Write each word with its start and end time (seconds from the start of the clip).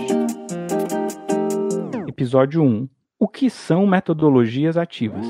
Episódio 2.07 2.63
1: 2.63 2.89
O 3.19 3.27
que 3.27 3.51
são 3.51 3.85
metodologias 3.85 4.75
ativas? 4.75 5.23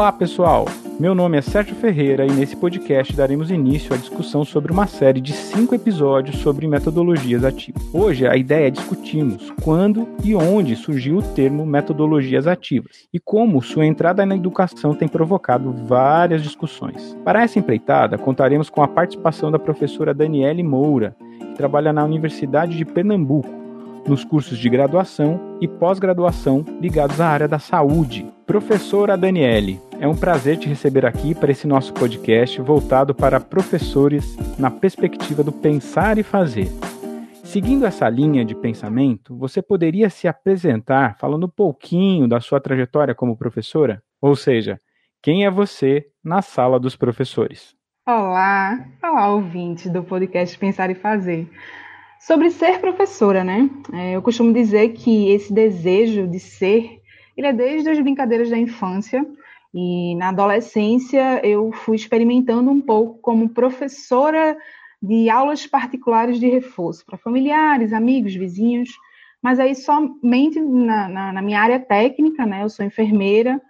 Olá, 0.00 0.10
pessoal! 0.10 0.64
Meu 0.98 1.14
nome 1.14 1.36
é 1.36 1.42
Sérgio 1.42 1.76
Ferreira 1.76 2.24
e 2.24 2.32
nesse 2.32 2.56
podcast 2.56 3.14
daremos 3.14 3.50
início 3.50 3.94
à 3.94 3.98
discussão 3.98 4.46
sobre 4.46 4.72
uma 4.72 4.86
série 4.86 5.20
de 5.20 5.34
cinco 5.34 5.74
episódios 5.74 6.38
sobre 6.38 6.66
metodologias 6.66 7.44
ativas. 7.44 7.82
Hoje 7.92 8.26
a 8.26 8.34
ideia 8.34 8.68
é 8.68 8.70
discutirmos 8.70 9.52
quando 9.62 10.08
e 10.24 10.34
onde 10.34 10.74
surgiu 10.74 11.18
o 11.18 11.22
termo 11.22 11.66
metodologias 11.66 12.46
ativas 12.46 13.06
e 13.12 13.20
como 13.20 13.60
sua 13.60 13.84
entrada 13.84 14.24
na 14.24 14.34
educação 14.34 14.94
tem 14.94 15.06
provocado 15.06 15.70
várias 15.84 16.42
discussões. 16.42 17.14
Para 17.22 17.42
essa 17.42 17.58
empreitada, 17.58 18.16
contaremos 18.16 18.70
com 18.70 18.82
a 18.82 18.88
participação 18.88 19.50
da 19.50 19.58
professora 19.58 20.14
Daniele 20.14 20.62
Moura, 20.62 21.14
que 21.38 21.56
trabalha 21.56 21.92
na 21.92 22.02
Universidade 22.02 22.74
de 22.74 22.86
Pernambuco 22.86 23.50
nos 24.08 24.24
cursos 24.24 24.56
de 24.56 24.70
graduação 24.70 25.38
e 25.60 25.68
pós-graduação 25.68 26.64
ligados 26.80 27.20
à 27.20 27.28
área 27.28 27.46
da 27.46 27.58
saúde. 27.58 28.26
Professora 28.46 29.16
Daniele, 29.16 29.78
é 30.00 30.08
um 30.08 30.16
prazer 30.16 30.56
te 30.56 30.66
receber 30.66 31.04
aqui 31.04 31.34
para 31.34 31.52
esse 31.52 31.66
nosso 31.66 31.92
podcast 31.92 32.58
voltado 32.62 33.14
para 33.14 33.38
professores 33.38 34.34
na 34.58 34.70
perspectiva 34.70 35.44
do 35.44 35.52
pensar 35.52 36.16
e 36.16 36.22
fazer. 36.22 36.68
Seguindo 37.44 37.84
essa 37.84 38.08
linha 38.08 38.42
de 38.42 38.54
pensamento, 38.54 39.36
você 39.36 39.60
poderia 39.60 40.08
se 40.08 40.26
apresentar 40.26 41.18
falando 41.18 41.44
um 41.44 41.50
pouquinho 41.50 42.26
da 42.26 42.40
sua 42.40 42.58
trajetória 42.58 43.14
como 43.14 43.36
professora? 43.36 44.02
Ou 44.22 44.34
seja, 44.34 44.78
quem 45.22 45.44
é 45.44 45.50
você 45.50 46.06
na 46.24 46.40
sala 46.40 46.80
dos 46.80 46.96
professores? 46.96 47.74
Olá, 48.06 48.82
olá 49.02 49.28
ouvinte 49.34 49.90
do 49.90 50.02
podcast 50.02 50.58
Pensar 50.58 50.88
e 50.88 50.94
Fazer. 50.94 51.46
Sobre 52.20 52.50
ser 52.50 52.80
professora, 52.80 53.44
né? 53.44 53.68
É, 53.92 54.16
eu 54.16 54.22
costumo 54.22 54.50
dizer 54.50 54.94
que 54.94 55.30
esse 55.30 55.52
desejo 55.52 56.26
de 56.26 56.40
ser, 56.40 57.00
ele 57.36 57.46
é 57.46 57.52
desde 57.52 57.90
as 57.90 58.00
brincadeiras 58.00 58.48
da 58.48 58.56
infância, 58.56 59.26
e 59.72 60.14
na 60.16 60.30
adolescência 60.30 61.44
eu 61.46 61.70
fui 61.72 61.96
experimentando 61.96 62.70
um 62.70 62.80
pouco 62.80 63.18
como 63.20 63.48
professora 63.48 64.56
de 65.00 65.30
aulas 65.30 65.66
particulares 65.66 66.38
de 66.38 66.48
reforço 66.48 67.04
para 67.06 67.16
familiares, 67.16 67.92
amigos, 67.92 68.34
vizinhos, 68.34 68.90
mas 69.42 69.58
aí 69.58 69.74
somente 69.74 70.60
na, 70.60 71.08
na, 71.08 71.32
na 71.32 71.42
minha 71.42 71.60
área 71.60 71.80
técnica, 71.80 72.44
né? 72.44 72.62
Eu 72.62 72.68
sou 72.68 72.84
enfermeira. 72.84 73.60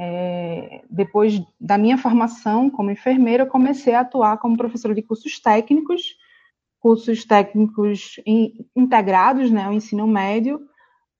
É, 0.00 0.82
depois 0.88 1.42
da 1.60 1.76
minha 1.76 1.98
formação 1.98 2.70
como 2.70 2.90
enfermeira, 2.90 3.44
eu 3.44 3.48
comecei 3.48 3.94
a 3.94 4.00
atuar 4.00 4.38
como 4.38 4.56
professora 4.56 4.94
de 4.94 5.02
cursos 5.02 5.40
técnicos, 5.40 6.14
cursos 6.78 7.24
técnicos 7.24 8.20
in, 8.24 8.64
integrados, 8.76 9.50
né, 9.50 9.68
o 9.68 9.72
ensino 9.72 10.06
médio, 10.06 10.60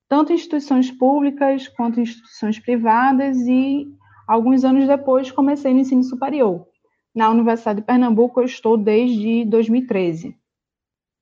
tanto 0.09 0.33
instituições 0.33 0.93
públicas 0.93 1.67
quanto 1.67 2.01
instituições 2.01 2.61
privadas 2.61 3.37
e 3.39 3.89
Alguns 4.29 4.63
anos 4.63 4.87
depois, 4.87 5.31
comecei 5.31 5.73
no 5.73 5.81
ensino 5.81 6.05
superior. 6.05 6.67
Na 7.15 7.31
Universidade 7.31 7.81
de 7.81 7.87
Pernambuco, 7.87 8.41
eu 8.41 8.45
estou 8.45 8.77
desde 8.77 9.47
2013. 9.47 10.37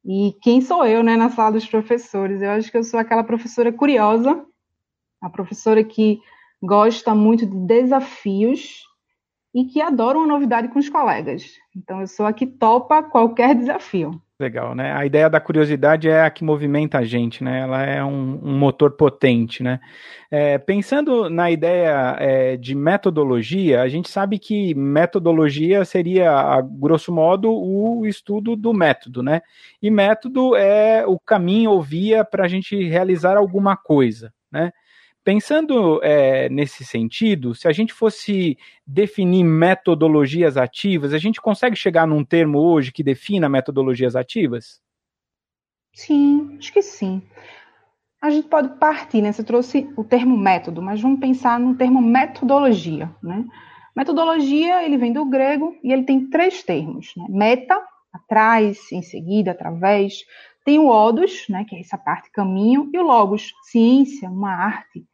E 0.05 0.37
quem 0.43 0.61
sou 0.61 0.85
eu, 0.85 1.05
né, 1.05 1.17
na 1.17 1.31
sala 1.31 1.53
dos 1.53 1.67
professores? 1.67 2.43
Eu 2.43 2.51
acho 2.51 2.69
que 2.69 2.77
eu 2.77 2.83
sou 2.83 2.99
aquela 2.99 3.23
professora 3.23 3.73
curiosa, 3.73 4.45
a 5.23 5.31
professora 5.31 5.85
que 5.85 6.21
gosta 6.61 7.15
muito 7.15 7.47
de 7.47 7.57
desafios 7.57 8.83
e 9.55 9.65
que 9.67 9.81
adora 9.81 10.19
uma 10.19 10.27
novidade 10.27 10.67
com 10.69 10.81
os 10.81 10.89
colegas. 10.89 11.45
Então, 11.77 12.01
eu 12.01 12.09
sou 12.09 12.27
a 12.27 12.33
que 12.33 12.47
topa 12.47 13.05
qualquer 13.05 13.55
desafio. 13.55 14.21
Legal, 14.39 14.75
né? 14.75 14.93
A 14.93 15.07
ideia 15.07 15.31
da 15.31 15.41
curiosidade 15.41 16.11
é 16.11 16.21
a 16.21 16.31
que 16.31 16.45
movimenta 16.45 16.99
a 16.99 17.05
gente, 17.05 17.43
né? 17.43 17.61
Ela 17.61 17.83
é 17.85 18.05
um, 18.05 18.39
um 18.45 18.59
motor 18.59 18.91
potente, 18.91 19.63
né? 19.63 19.81
É, 20.31 20.59
pensando 20.59 21.31
na 21.31 21.51
ideia 21.51 22.17
é, 22.19 22.55
de 22.59 22.75
metodologia, 22.75 23.81
a 23.81 23.89
gente 23.89 24.11
sabe 24.11 24.39
que 24.39 24.75
metodologia 24.75 25.87
seria, 25.87 26.31
a 26.31 26.61
grosso 26.61 27.11
modo, 27.11 27.51
o 27.51 28.05
estudo 28.07 28.55
do 28.57 28.75
método, 28.75 29.23
né? 29.23 29.41
E 29.81 29.91
método 29.91 30.55
é 30.55 31.07
o 31.07 31.19
caminho 31.19 31.71
ou 31.71 31.81
via 31.81 32.23
para 32.23 32.45
a 32.45 32.49
gente 32.49 32.77
realizar 32.87 33.39
alguma 33.39 33.75
coisa, 33.75 34.35
né? 34.53 34.71
Pensando 35.27 36.01
é, 36.05 36.49
nesse 36.49 36.85
sentido, 36.85 37.53
se 37.53 37.67
a 37.67 37.73
gente 37.73 37.93
fosse 37.93 38.57
definir 38.87 39.43
metodologias 39.43 40.57
ativas, 40.57 41.13
a 41.13 41.19
gente 41.19 41.41
consegue 41.41 41.75
chegar 41.75 42.07
num 42.07 42.25
termo 42.25 42.61
hoje 42.61 42.93
que 42.93 43.03
defina 43.03 43.49
metodologias 43.49 44.15
ativas? 44.15 44.81
Sim, 45.93 46.57
acho 46.61 46.73
que 46.73 46.81
sim. 46.81 47.21
A 48.23 48.31
gente 48.31 48.47
pode 48.47 48.79
partir, 48.79 49.21
né? 49.21 49.33
Você 49.33 49.43
trouxe 49.43 49.93
o 49.97 50.05
termo 50.05 50.37
método, 50.37 50.81
mas 50.81 51.01
vamos 51.01 51.19
pensar 51.19 51.59
no 51.59 51.75
termo 51.75 52.01
metodologia, 52.01 53.13
né? 53.21 53.45
Metodologia, 53.97 54.85
ele 54.85 54.97
vem 54.97 55.13
do 55.13 55.25
grego 55.25 55.77
e 55.83 55.93
ele 55.93 56.05
tem 56.05 56.31
três 56.31 56.63
termos, 56.63 57.13
né? 57.17 57.27
Meta, 57.29 57.83
atrás, 58.13 58.93
em 58.93 59.03
seguida, 59.03 59.51
através. 59.51 60.25
Tem 60.65 60.79
o 60.79 60.87
odus, 60.87 61.49
né, 61.49 61.65
que 61.69 61.75
é 61.75 61.81
essa 61.81 61.99
parte 61.99 62.31
caminho, 62.31 62.89
e 62.93 62.99
o 62.99 63.03
logos, 63.03 63.53
ciência, 63.65 64.31
uma 64.31 64.53
arte. 64.53 65.05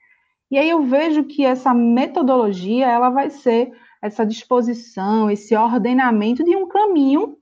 E 0.52 0.58
aí 0.58 0.68
eu 0.68 0.82
vejo 0.82 1.24
que 1.24 1.46
essa 1.46 1.72
metodologia 1.72 2.86
ela 2.86 3.08
vai 3.08 3.30
ser 3.30 3.72
essa 4.02 4.26
disposição, 4.26 5.30
esse 5.30 5.56
ordenamento 5.56 6.44
de 6.44 6.54
um 6.54 6.68
caminho 6.68 7.38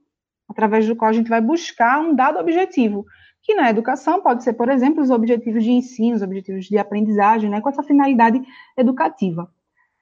através 0.47 0.87
do 0.87 0.95
qual 0.95 1.09
a 1.09 1.13
gente 1.13 1.29
vai 1.29 1.41
buscar 1.41 1.99
um 1.99 2.15
dado 2.15 2.39
objetivo, 2.39 3.05
que 3.43 3.53
na 3.53 3.69
educação 3.69 4.21
pode 4.21 4.45
ser, 4.45 4.53
por 4.53 4.69
exemplo, 4.69 5.03
os 5.03 5.09
objetivos 5.09 5.61
de 5.61 5.71
ensino, 5.71 6.15
os 6.15 6.21
objetivos 6.21 6.67
de 6.67 6.77
aprendizagem, 6.77 7.49
né, 7.49 7.59
com 7.59 7.67
essa 7.67 7.83
finalidade 7.83 8.41
educativa. 8.77 9.51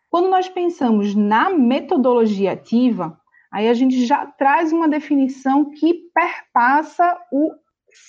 Quando 0.07 0.29
nós 0.29 0.47
pensamos 0.47 1.15
na 1.15 1.49
metodologia 1.49 2.51
ativa, 2.51 3.19
aí 3.51 3.67
a 3.67 3.73
gente 3.73 4.05
já 4.05 4.23
traz 4.27 4.71
uma 4.71 4.87
definição 4.87 5.71
que 5.71 5.95
perpassa 6.13 7.19
o 7.31 7.51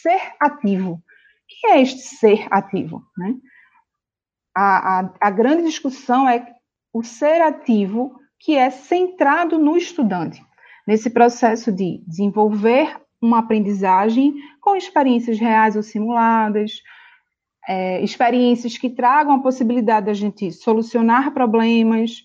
ser 0.02 0.34
ativo, 0.38 1.02
que 1.48 1.68
é 1.68 1.80
este 1.80 2.00
ser 2.00 2.46
ativo? 2.50 3.02
Né? 3.16 3.34
A, 4.56 5.00
a, 5.00 5.14
a 5.20 5.30
grande 5.30 5.64
discussão 5.64 6.28
é 6.28 6.46
o 6.92 7.02
ser 7.02 7.40
ativo 7.40 8.18
que 8.38 8.56
é 8.56 8.70
centrado 8.70 9.58
no 9.58 9.76
estudante, 9.76 10.42
nesse 10.86 11.10
processo 11.10 11.70
de 11.70 12.02
desenvolver 12.06 13.00
uma 13.20 13.40
aprendizagem 13.40 14.34
com 14.60 14.74
experiências 14.74 15.38
reais 15.38 15.76
ou 15.76 15.82
simuladas, 15.82 16.80
é, 17.68 18.02
experiências 18.02 18.78
que 18.78 18.88
tragam 18.88 19.34
a 19.34 19.42
possibilidade 19.42 20.06
da 20.06 20.14
gente 20.14 20.50
solucionar 20.50 21.32
problemas, 21.32 22.24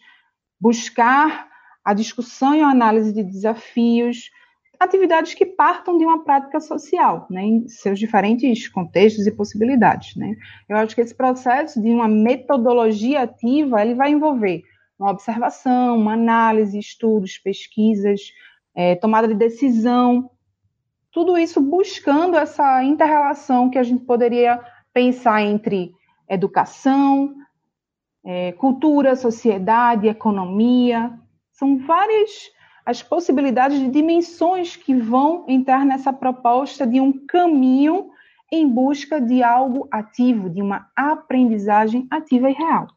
buscar 0.60 1.50
a 1.84 1.94
discussão 1.94 2.56
e 2.56 2.62
a 2.62 2.70
análise 2.70 3.14
de 3.14 3.24
desafios, 3.24 4.32
atividades 4.80 5.34
que 5.34 5.46
partam 5.46 5.98
de 5.98 6.06
uma 6.06 6.24
prática 6.24 6.60
social, 6.60 7.28
né, 7.30 7.44
em 7.44 7.68
seus 7.68 8.00
diferentes 8.00 8.68
contextos 8.68 9.26
e 9.28 9.32
possibilidades. 9.32 10.16
Né. 10.16 10.36
Eu 10.68 10.78
acho 10.78 10.96
que 10.96 11.02
esse 11.02 11.16
processo 11.16 11.82
de 11.82 11.90
uma 11.90 12.08
metodologia 12.08 13.22
ativa, 13.22 13.82
ele 13.82 13.96
vai 13.96 14.12
envolver 14.12 14.64
uma 14.98 15.12
observação, 15.12 15.98
uma 15.98 16.14
análise, 16.14 16.80
estudos, 16.80 17.38
pesquisas, 17.38 18.22
é, 18.74 18.96
tomada 18.96 19.28
de 19.28 19.34
decisão, 19.34 20.30
tudo 21.12 21.38
isso 21.38 21.62
buscando 21.62 22.36
essa 22.36 22.84
interrelação 22.84 23.70
que 23.70 23.78
a 23.78 23.84
gente 23.84 24.04
poderia 24.04 24.60
pensar 24.94 25.42
entre 25.42 25.94
educação, 26.30 27.34
é, 28.26 28.52
cultura, 28.54 29.16
sociedade, 29.16 30.10
economia. 30.10 31.18
São 31.54 31.78
várias 31.78 32.50
as 32.86 33.02
possibilidades 33.02 33.80
de 33.80 33.90
dimensões 33.90 34.76
que 34.76 34.94
vão 34.94 35.46
entrar 35.48 35.86
nessa 35.86 36.14
proposta 36.14 36.86
de 36.86 37.02
um 37.02 37.12
caminho 37.26 38.12
em 38.52 38.68
busca 38.68 39.20
de 39.20 39.42
algo 39.42 39.88
ativo, 39.92 40.50
de 40.50 40.62
uma 40.62 40.88
aprendizagem 40.96 42.08
ativa 42.12 42.50
e 42.50 42.54
real. 42.54 42.88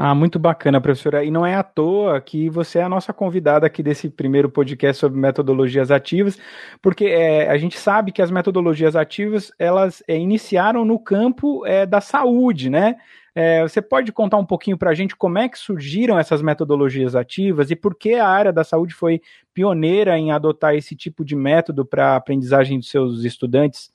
Ah, 0.00 0.14
muito 0.14 0.38
bacana, 0.38 0.80
professora. 0.80 1.24
E 1.24 1.30
não 1.30 1.44
é 1.44 1.56
à 1.56 1.62
toa 1.64 2.20
que 2.20 2.48
você 2.48 2.78
é 2.78 2.84
a 2.84 2.88
nossa 2.88 3.12
convidada 3.12 3.66
aqui 3.66 3.82
desse 3.82 4.08
primeiro 4.08 4.48
podcast 4.48 5.00
sobre 5.00 5.18
metodologias 5.18 5.90
ativas, 5.90 6.38
porque 6.80 7.06
é, 7.06 7.50
a 7.50 7.58
gente 7.58 7.76
sabe 7.76 8.12
que 8.12 8.22
as 8.22 8.30
metodologias 8.30 8.94
ativas 8.94 9.50
elas 9.58 10.00
é, 10.06 10.16
iniciaram 10.16 10.84
no 10.84 11.00
campo 11.00 11.66
é, 11.66 11.84
da 11.84 12.00
saúde, 12.00 12.70
né? 12.70 12.94
É, 13.34 13.60
você 13.62 13.82
pode 13.82 14.12
contar 14.12 14.36
um 14.36 14.46
pouquinho 14.46 14.78
para 14.78 14.90
a 14.90 14.94
gente 14.94 15.16
como 15.16 15.36
é 15.36 15.48
que 15.48 15.58
surgiram 15.58 16.16
essas 16.16 16.42
metodologias 16.42 17.16
ativas 17.16 17.68
e 17.72 17.74
por 17.74 17.96
que 17.96 18.14
a 18.14 18.28
área 18.28 18.52
da 18.52 18.62
saúde 18.62 18.94
foi 18.94 19.20
pioneira 19.52 20.16
em 20.16 20.30
adotar 20.30 20.76
esse 20.76 20.94
tipo 20.94 21.24
de 21.24 21.34
método 21.34 21.84
para 21.84 22.12
a 22.12 22.16
aprendizagem 22.16 22.78
dos 22.78 22.88
seus 22.88 23.24
estudantes? 23.24 23.90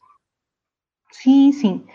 Sim, 1.10 1.54
sim. 1.54 1.86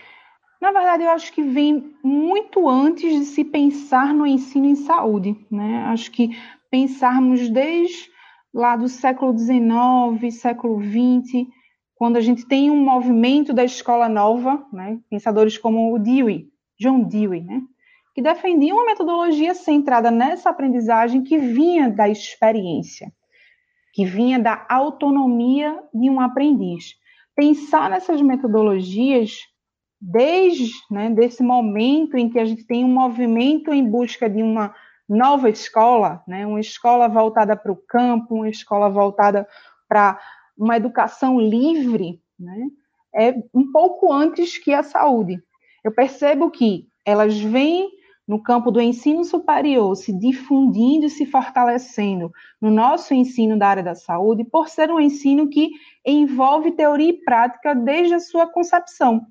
Na 0.61 0.73
verdade, 0.73 1.05
eu 1.05 1.11
acho 1.11 1.33
que 1.33 1.43
vem 1.43 1.95
muito 2.03 2.69
antes 2.69 3.13
de 3.13 3.25
se 3.25 3.45
pensar 3.45 4.13
no 4.13 4.27
ensino 4.27 4.67
em 4.67 4.75
saúde. 4.75 5.37
Né? 5.51 5.85
Acho 5.87 6.11
que 6.11 6.37
pensarmos 6.71 7.49
desde 7.49 8.11
lá 8.53 8.77
do 8.77 8.89
século 8.89 9.37
XIX, 9.39 10.35
século 10.35 10.81
XX, 10.83 11.47
quando 11.95 12.17
a 12.17 12.21
gente 12.21 12.47
tem 12.47 12.71
um 12.71 12.85
movimento 12.85 13.53
da 13.53 13.65
escola 13.65 14.09
nova, 14.09 14.67
né? 14.73 14.99
pensadores 15.09 15.57
como 15.57 15.95
o 15.95 15.99
Dewey, 15.99 16.49
John 16.79 17.03
Dewey, 17.05 17.43
né? 17.43 17.63
que 18.15 18.23
defendia 18.23 18.75
uma 18.75 18.85
metodologia 18.85 19.55
centrada 19.55 20.11
nessa 20.11 20.51
aprendizagem 20.51 21.23
que 21.23 21.39
vinha 21.39 21.89
da 21.89 22.09
experiência, 22.09 23.13
que 23.93 24.05
vinha 24.05 24.41
da 24.41 24.67
autonomia 24.69 25.81
de 25.95 26.11
um 26.11 26.21
aprendiz. 26.21 26.97
Pensar 27.37 27.89
nessas 27.89 28.21
metodologias 28.21 29.39
desde 30.00 30.71
né, 30.91 31.11
desse 31.11 31.43
momento 31.43 32.17
em 32.17 32.29
que 32.29 32.39
a 32.39 32.45
gente 32.45 32.65
tem 32.65 32.85
um 32.85 32.93
movimento 32.93 33.73
em 33.73 33.85
busca 33.85 34.29
de 34.29 34.43
uma 34.43 34.75
nova 35.09 35.49
escola, 35.49 36.23
né, 36.27 36.47
uma 36.47 36.61
escola 36.61 37.09
voltada 37.09 37.56
para 37.56 37.73
o 37.73 37.77
campo, 37.77 38.37
uma 38.37 38.49
escola 38.49 38.89
voltada 38.89 39.47
para 39.89 40.21
uma 40.56 40.77
educação 40.77 41.41
livre, 41.41 42.21
né, 42.39 42.69
é 43.15 43.35
um 43.55 43.73
pouco 43.73 44.12
antes 44.12 44.59
que 44.59 44.73
a 44.73 44.83
saúde 44.83 45.43
eu 45.85 45.93
percebo 45.93 46.50
que 46.50 46.87
elas 47.05 47.39
vêm 47.39 47.89
no 48.27 48.43
campo 48.43 48.71
do 48.71 48.81
ensino 48.81 49.25
superior 49.25 49.97
se 49.97 50.12
difundindo 50.12 51.06
e 51.06 51.11
se 51.11 51.25
fortalecendo 51.25 52.31
no 52.61 52.71
nosso 52.71 53.15
ensino 53.15 53.59
da 53.59 53.69
área 53.69 53.83
da 53.83 53.95
saúde, 53.95 54.45
por 54.45 54.69
ser 54.69 54.91
um 54.91 55.00
ensino 55.00 55.49
que 55.49 55.71
envolve 56.05 56.73
teoria 56.73 57.09
e 57.09 57.25
prática 57.25 57.75
desde 57.75 58.15
a 58.15 58.21
sua 58.21 58.47
concepção. 58.47 59.27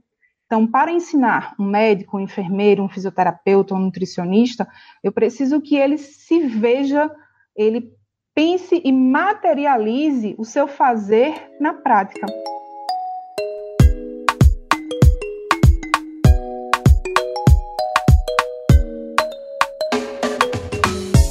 Então, 0.47 0.65
para 0.65 0.93
ensinar 0.93 1.53
um 1.59 1.65
médico, 1.65 2.15
um 2.15 2.21
enfermeiro, 2.21 2.81
um 2.81 2.87
fisioterapeuta, 2.87 3.75
um 3.75 3.79
nutricionista, 3.79 4.65
eu 5.03 5.11
preciso 5.11 5.61
que 5.61 5.75
ele 5.75 5.97
se 5.97 6.39
veja, 6.39 7.11
ele 7.53 7.91
pense 8.33 8.81
e 8.81 8.91
materialize 8.93 10.35
o 10.37 10.45
seu 10.45 10.65
fazer 10.65 11.33
na 11.59 11.73
prática. 11.73 12.25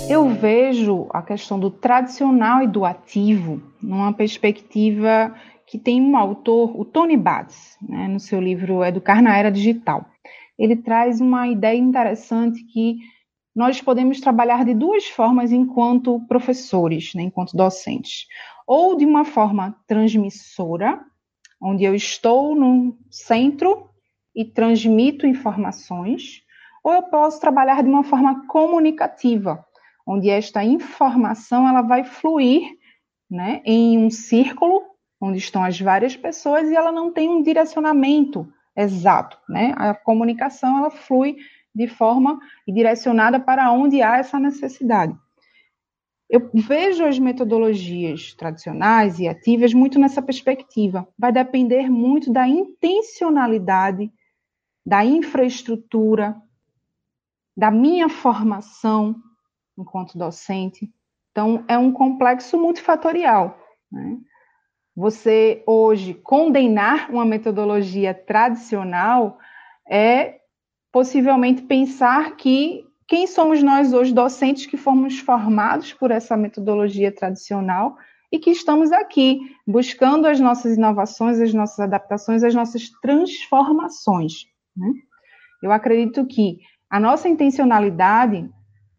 eu 0.08 0.30
vejo 0.30 1.08
a 1.10 1.20
questão 1.20 1.58
do 1.58 1.70
tradicional 1.70 2.62
e 2.62 2.66
do 2.66 2.86
ativo 2.86 3.60
numa 3.82 4.14
perspectiva 4.14 5.34
que 5.66 5.78
tem 5.78 6.00
um 6.00 6.16
autor, 6.16 6.78
o 6.78 6.84
Tony 6.84 7.16
Bates, 7.16 7.76
né, 7.82 8.06
no 8.06 8.20
seu 8.20 8.40
livro 8.40 8.84
Educar 8.84 9.20
na 9.20 9.36
Era 9.36 9.50
Digital. 9.50 10.06
Ele 10.56 10.76
traz 10.76 11.20
uma 11.20 11.48
ideia 11.48 11.76
interessante 11.76 12.62
que 12.64 12.98
nós 13.54 13.80
podemos 13.80 14.20
trabalhar 14.20 14.64
de 14.64 14.74
duas 14.74 15.06
formas 15.06 15.50
enquanto 15.50 16.20
professores, 16.28 17.14
né, 17.14 17.22
enquanto 17.22 17.56
docentes. 17.56 18.26
Ou 18.66 18.96
de 18.96 19.04
uma 19.04 19.24
forma 19.24 19.76
transmissora, 19.86 21.00
onde 21.60 21.84
eu 21.84 21.94
estou 21.94 22.54
no 22.54 22.96
centro 23.10 23.90
e 24.34 24.44
transmito 24.44 25.26
informações, 25.26 26.42
ou 26.84 26.92
eu 26.92 27.02
posso 27.04 27.40
trabalhar 27.40 27.82
de 27.82 27.88
uma 27.88 28.04
forma 28.04 28.46
comunicativa, 28.46 29.64
onde 30.06 30.30
esta 30.30 30.62
informação 30.62 31.66
ela 31.66 31.82
vai 31.82 32.04
fluir 32.04 32.62
né, 33.28 33.60
em 33.64 33.98
um 33.98 34.10
círculo 34.10 34.82
onde 35.20 35.38
estão 35.38 35.64
as 35.64 35.80
várias 35.80 36.16
pessoas 36.16 36.68
e 36.68 36.74
ela 36.74 36.92
não 36.92 37.12
tem 37.12 37.28
um 37.28 37.42
direcionamento 37.42 38.52
exato, 38.76 39.38
né? 39.48 39.74
A 39.76 39.94
comunicação 39.94 40.78
ela 40.78 40.90
flui 40.90 41.36
de 41.74 41.88
forma 41.88 42.38
direcionada 42.66 43.40
para 43.40 43.70
onde 43.72 44.02
há 44.02 44.18
essa 44.18 44.38
necessidade. 44.38 45.16
Eu 46.28 46.50
vejo 46.52 47.04
as 47.04 47.18
metodologias 47.18 48.34
tradicionais 48.34 49.20
e 49.20 49.28
ativas 49.28 49.72
muito 49.72 49.98
nessa 49.98 50.20
perspectiva. 50.20 51.06
Vai 51.16 51.30
depender 51.30 51.88
muito 51.88 52.32
da 52.32 52.48
intencionalidade, 52.48 54.10
da 54.84 55.04
infraestrutura, 55.04 56.40
da 57.56 57.70
minha 57.70 58.08
formação, 58.08 59.14
enquanto 59.78 60.18
docente. 60.18 60.92
Então, 61.30 61.64
é 61.68 61.78
um 61.78 61.92
complexo 61.92 62.58
multifatorial. 62.58 63.56
Né? 63.92 64.18
Você, 64.96 65.62
hoje, 65.66 66.14
condenar 66.14 67.10
uma 67.10 67.24
metodologia 67.24 68.14
tradicional 68.14 69.38
é 69.86 70.40
possivelmente 70.90 71.60
pensar 71.62 72.34
que 72.36 72.82
quem 73.06 73.26
somos 73.26 73.62
nós 73.62 73.92
hoje, 73.92 74.14
docentes, 74.14 74.64
que 74.64 74.78
fomos 74.78 75.18
formados 75.18 75.92
por 75.92 76.10
essa 76.10 76.34
metodologia 76.34 77.12
tradicional 77.12 77.96
e 78.32 78.38
que 78.38 78.50
estamos 78.50 78.90
aqui 78.90 79.38
buscando 79.66 80.26
as 80.26 80.40
nossas 80.40 80.76
inovações, 80.78 81.40
as 81.40 81.52
nossas 81.52 81.78
adaptações, 81.78 82.42
as 82.42 82.54
nossas 82.54 82.90
transformações. 83.02 84.46
Né? 84.74 84.90
Eu 85.62 85.70
acredito 85.72 86.26
que 86.26 86.58
a 86.88 86.98
nossa 86.98 87.28
intencionalidade 87.28 88.48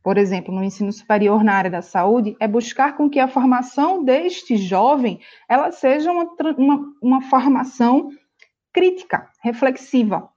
por 0.04 0.18
exemplo, 0.18 0.54
no 0.54 0.64
ensino 0.64 0.92
superior 0.92 1.44
na 1.44 1.54
área 1.54 1.70
da 1.70 1.82
saúde, 1.82 2.36
é 2.40 2.48
buscar 2.48 2.96
com 2.96 3.10
que 3.10 3.20
a 3.20 3.28
formação 3.28 4.04
deste 4.04 4.56
jovem 4.56 5.20
ela 5.50 5.72
seja 5.72 6.12
uma, 6.12 6.24
uma, 6.58 6.94
uma 7.02 7.22
formação 7.24 8.10
crítica, 8.74 9.30
reflexiva. 9.42 10.30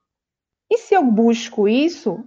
E 0.70 0.78
se 0.78 0.94
eu 0.94 1.04
busco 1.04 1.68
isso 1.68 2.24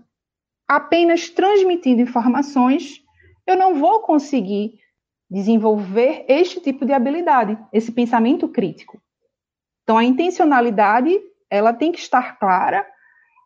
apenas 0.67 1.29
transmitindo 1.29 2.01
informações, 2.01 3.01
eu 3.45 3.57
não 3.57 3.75
vou 3.75 4.01
conseguir 4.01 4.79
desenvolver 5.29 6.25
este 6.27 6.59
tipo 6.59 6.85
de 6.85 6.93
habilidade, 6.93 7.57
esse 7.73 7.91
pensamento 7.91 8.47
crítico. 8.47 9.01
Então 9.83 9.97
a 9.97 10.03
intencionalidade, 10.03 11.19
ela 11.49 11.73
tem 11.73 11.91
que 11.91 11.99
estar 11.99 12.37
clara, 12.39 12.87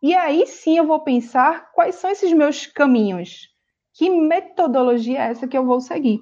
e 0.03 0.13
aí 0.13 0.46
sim 0.46 0.77
eu 0.77 0.86
vou 0.86 1.00
pensar 1.00 1.72
quais 1.72 1.96
são 1.96 2.12
esses 2.12 2.32
meus 2.32 2.67
caminhos 2.67 3.50
que 3.98 4.12
metodologia 4.12 5.20
é 5.20 5.32
essa 5.32 5.48
que 5.48 5.58
eu 5.58 5.66
vou 5.66 5.82
seguir? 5.82 6.22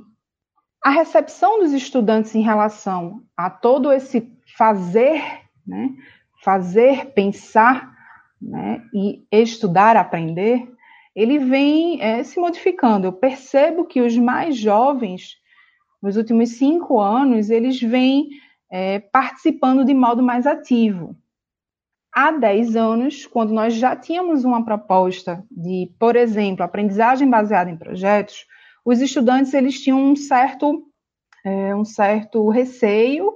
A 0.81 0.89
recepção 0.89 1.59
dos 1.59 1.73
estudantes 1.73 2.33
em 2.33 2.41
relação 2.41 3.21
a 3.35 3.49
todo 3.49 3.91
esse 3.91 4.31
fazer, 4.55 5.21
né, 5.67 5.89
fazer, 6.41 7.07
pensar 7.07 7.93
né, 8.41 8.81
e 8.93 9.25
estudar, 9.29 9.97
aprender, 9.97 10.71
ele 11.13 11.37
vem 11.37 12.01
é, 12.01 12.23
se 12.23 12.39
modificando. 12.39 13.07
Eu 13.07 13.13
percebo 13.13 13.83
que 13.83 14.01
os 14.01 14.15
mais 14.17 14.55
jovens, 14.55 15.35
nos 16.01 16.15
últimos 16.15 16.51
cinco 16.51 17.01
anos, 17.01 17.49
eles 17.49 17.81
vêm 17.81 18.29
é, 18.71 18.99
participando 18.99 19.83
de 19.83 19.93
modo 19.93 20.23
mais 20.23 20.47
ativo. 20.47 21.17
Há 22.15 22.31
dez 22.31 22.77
anos, 22.77 23.27
quando 23.27 23.53
nós 23.53 23.73
já 23.73 23.93
tínhamos 23.95 24.45
uma 24.45 24.63
proposta 24.63 25.43
de, 25.51 25.93
por 25.99 26.15
exemplo, 26.15 26.63
aprendizagem 26.63 27.29
baseada 27.29 27.69
em 27.69 27.75
projetos, 27.75 28.45
os 28.85 29.01
estudantes 29.01 29.53
eles 29.53 29.81
tinham 29.81 29.99
um 29.99 30.15
certo, 30.15 30.83
é, 31.43 31.75
um 31.75 31.83
certo 31.83 32.47
receio 32.49 33.33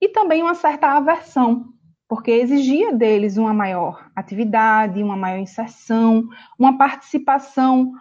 e 0.00 0.08
também 0.08 0.42
uma 0.42 0.54
certa 0.54 0.92
aversão 0.92 1.74
porque 2.08 2.30
exigia 2.30 2.92
deles 2.92 3.36
uma 3.36 3.52
maior 3.52 4.08
atividade, 4.14 5.02
uma 5.02 5.16
maior 5.16 5.38
inserção, 5.38 6.28
uma 6.58 6.78
participação 6.78 7.92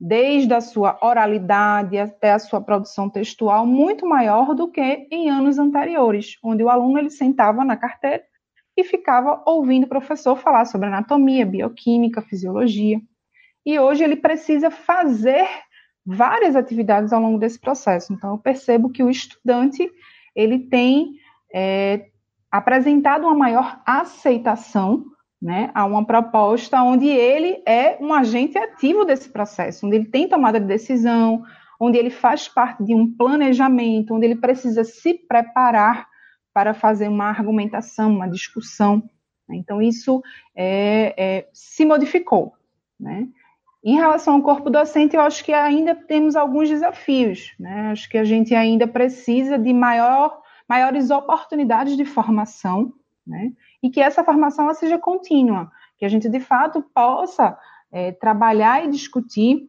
desde 0.00 0.52
a 0.54 0.60
sua 0.60 0.98
oralidade 1.02 1.98
até 1.98 2.32
a 2.32 2.38
sua 2.38 2.60
produção 2.60 3.08
textual 3.08 3.66
muito 3.66 4.06
maior 4.06 4.54
do 4.54 4.68
que 4.68 5.06
em 5.10 5.30
anos 5.30 5.58
anteriores, 5.58 6.38
onde 6.42 6.64
o 6.64 6.70
aluno 6.70 6.98
ele 6.98 7.10
sentava 7.10 7.64
na 7.64 7.76
carteira 7.76 8.24
e 8.80 8.84
ficava 8.84 9.42
ouvindo 9.46 9.84
o 9.84 9.88
professor 9.88 10.36
falar 10.36 10.64
sobre 10.64 10.88
anatomia, 10.88 11.46
bioquímica, 11.46 12.22
fisiologia. 12.22 13.00
E 13.64 13.78
hoje 13.78 14.02
ele 14.02 14.16
precisa 14.16 14.70
fazer 14.70 15.46
várias 16.04 16.56
atividades 16.56 17.12
ao 17.12 17.20
longo 17.20 17.38
desse 17.38 17.58
processo. 17.58 18.12
Então 18.12 18.30
eu 18.30 18.38
percebo 18.38 18.90
que 18.90 19.02
o 19.02 19.10
estudante 19.10 19.90
ele 20.34 20.58
tem 20.58 21.12
é, 21.54 22.06
apresentado 22.50 23.24
uma 23.24 23.34
maior 23.34 23.80
aceitação 23.86 25.04
né, 25.40 25.70
a 25.74 25.86
uma 25.86 26.04
proposta 26.04 26.82
onde 26.82 27.06
ele 27.06 27.62
é 27.66 27.96
um 28.00 28.12
agente 28.12 28.58
ativo 28.58 29.04
desse 29.04 29.30
processo, 29.30 29.86
onde 29.86 29.96
ele 29.96 30.04
tem 30.06 30.28
tomada 30.28 30.60
de 30.60 30.66
decisão, 30.66 31.42
onde 31.80 31.96
ele 31.96 32.10
faz 32.10 32.46
parte 32.46 32.84
de 32.84 32.94
um 32.94 33.10
planejamento, 33.10 34.14
onde 34.14 34.26
ele 34.26 34.36
precisa 34.36 34.84
se 34.84 35.14
preparar 35.14 36.09
para 36.52 36.74
fazer 36.74 37.08
uma 37.08 37.26
argumentação, 37.26 38.10
uma 38.10 38.28
discussão. 38.28 39.02
Então, 39.48 39.80
isso 39.82 40.22
é, 40.54 41.14
é, 41.16 41.48
se 41.52 41.84
modificou. 41.84 42.54
Né? 42.98 43.28
Em 43.82 43.96
relação 43.96 44.34
ao 44.34 44.42
corpo 44.42 44.70
docente, 44.70 45.16
eu 45.16 45.22
acho 45.22 45.44
que 45.44 45.52
ainda 45.52 45.94
temos 45.94 46.36
alguns 46.36 46.68
desafios. 46.68 47.52
Né? 47.58 47.90
Acho 47.90 48.08
que 48.08 48.18
a 48.18 48.24
gente 48.24 48.54
ainda 48.54 48.86
precisa 48.86 49.58
de 49.58 49.72
maior 49.72 50.40
maiores 50.70 51.10
oportunidades 51.10 51.96
de 51.96 52.04
formação, 52.04 52.92
né? 53.26 53.52
E 53.82 53.90
que 53.90 54.00
essa 54.00 54.22
formação 54.22 54.72
seja 54.72 54.96
contínua, 54.96 55.68
que 55.98 56.04
a 56.04 56.08
gente 56.08 56.28
de 56.28 56.38
fato 56.38 56.80
possa 56.94 57.58
é, 57.90 58.12
trabalhar 58.12 58.84
e 58.84 58.90
discutir 58.90 59.68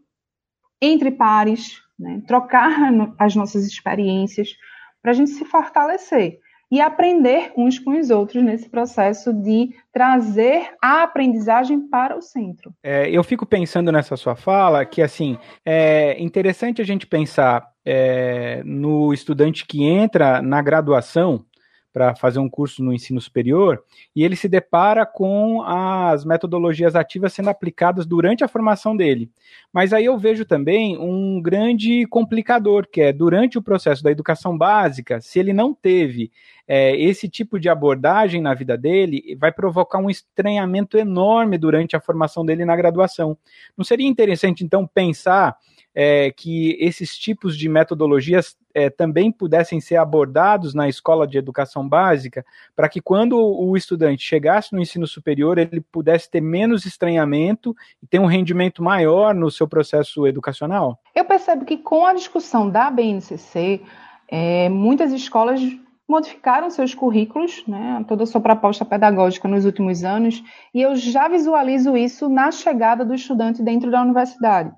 entre 0.80 1.10
pares, 1.10 1.82
né? 1.98 2.22
trocar 2.28 2.70
as 3.18 3.36
nossas 3.36 3.66
experiências, 3.66 4.56
para 5.02 5.10
a 5.10 5.14
gente 5.16 5.32
se 5.32 5.44
fortalecer 5.44 6.40
e 6.72 6.80
aprender 6.80 7.52
uns 7.58 7.78
com 7.78 8.00
os 8.00 8.10
outros 8.10 8.42
nesse 8.42 8.70
processo 8.70 9.34
de 9.34 9.76
trazer 9.92 10.70
a 10.82 11.04
aprendizagem 11.04 11.82
para 11.82 12.18
o 12.18 12.22
centro. 12.22 12.74
É, 12.82 13.10
eu 13.10 13.24
fico 13.24 13.46
pensando 13.46 13.92
nessa 13.92 14.16
sua 14.16 14.36
fala 14.36 14.86
que 14.86 15.02
assim 15.02 15.38
é 15.66 16.16
interessante 16.22 16.82
a 16.82 16.86
gente 16.86 17.06
pensar 17.06 17.70
é, 17.86 18.62
no 18.64 19.14
estudante 19.14 19.66
que 19.66 19.84
entra 19.84 20.42
na 20.42 20.62
graduação 20.62 21.44
para 21.92 22.16
fazer 22.16 22.40
um 22.40 22.50
curso 22.50 22.84
no 22.84 22.94
ensino 22.94 23.20
superior 23.20 23.84
e 24.16 24.24
ele 24.24 24.36
se 24.36 24.48
depara 24.48 25.06
com 25.06 25.62
as 25.64 26.24
metodologias 26.26 26.96
ativas 26.96 27.34
sendo 27.34 27.50
aplicadas 27.50 28.06
durante 28.06 28.44
a 28.44 28.48
formação 28.48 28.96
dele. 28.96 29.30
Mas 29.72 29.94
aí 29.94 30.06
eu 30.06 30.18
vejo 30.18 30.46
também 30.46 30.98
um 30.98 31.42
grande 31.42 32.06
complicador, 32.08 32.88
que 32.92 33.02
é 33.02 33.14
durante 33.14 33.58
o 33.58 33.62
processo 33.62 34.04
da 34.04 34.12
educação 34.12 34.58
básica, 34.58 35.20
se 35.22 35.40
ele 35.40 35.54
não 35.54 35.74
teve 35.74 36.32
é, 36.68 36.96
esse 36.96 37.28
tipo 37.28 37.60
de 37.60 37.68
abordagem 37.68 38.42
na 38.42 38.54
vida 38.54 38.78
dele, 38.78 39.36
vai 39.38 39.52
provocar 39.52 39.98
um 39.98 40.10
estranhamento 40.10 40.98
enorme 40.98 41.58
durante 41.58 41.96
a 41.96 42.00
formação 42.00 42.46
dele 42.46 42.64
na 42.64 42.76
graduação. 42.76 43.38
Não 43.78 43.84
seria 43.84 44.08
interessante, 44.08 44.64
então, 44.64 44.88
pensar 44.88 45.58
é, 45.94 46.32
que 46.32 46.78
esses 46.80 47.18
tipos 47.18 47.58
de 47.58 47.68
metodologias 47.68 48.56
é, 48.74 48.90
também 48.90 49.32
pudessem 49.32 49.82
ser 49.82 49.98
abordados 49.98 50.74
na 50.74 50.88
escola 50.88 51.28
de 51.28 51.38
educação 51.38 51.88
básica, 51.88 52.46
para 52.76 52.88
que 52.88 53.02
quando 53.02 53.38
o 53.38 53.76
estudante 53.76 54.24
chegasse 54.24 54.74
no 54.74 54.82
ensino 54.82 55.06
superior, 55.06 55.58
ele 55.58 55.82
pudesse 55.82 56.30
ter 56.30 56.42
menos 56.42 56.86
estranhamento 56.86 57.76
e 58.02 58.08
ter 58.08 58.20
um 58.20 58.26
rendimento 58.26 58.82
maior 58.82 59.36
no 59.36 59.52
seu 59.52 59.68
processo 59.68 60.26
educacional? 60.26 60.98
Eu 61.14 61.26
percebo 61.26 61.66
que 61.66 61.78
com 61.78 62.06
a 62.06 62.14
discussão 62.14 62.70
da 62.70 62.90
BNCC, 62.90 63.82
é, 64.30 64.70
muitas 64.70 65.12
escolas 65.12 65.60
modificaram 66.08 66.70
seus 66.70 66.94
currículos, 66.94 67.64
né, 67.66 68.04
toda 68.06 68.24
a 68.24 68.28
sua 68.28 68.42
proposta 68.42 68.84
pedagógica 68.84 69.48
nos 69.48 69.64
últimos 69.64 70.04
anos, 70.04 70.44
e 70.74 70.82
eu 70.82 70.94
já 70.96 71.30
visualizo 71.30 71.96
isso 71.96 72.28
na 72.28 72.52
chegada 72.52 73.06
do 73.06 73.14
estudante 73.14 73.64
dentro 73.64 73.90
da 73.90 74.02
universidade. 74.02 74.72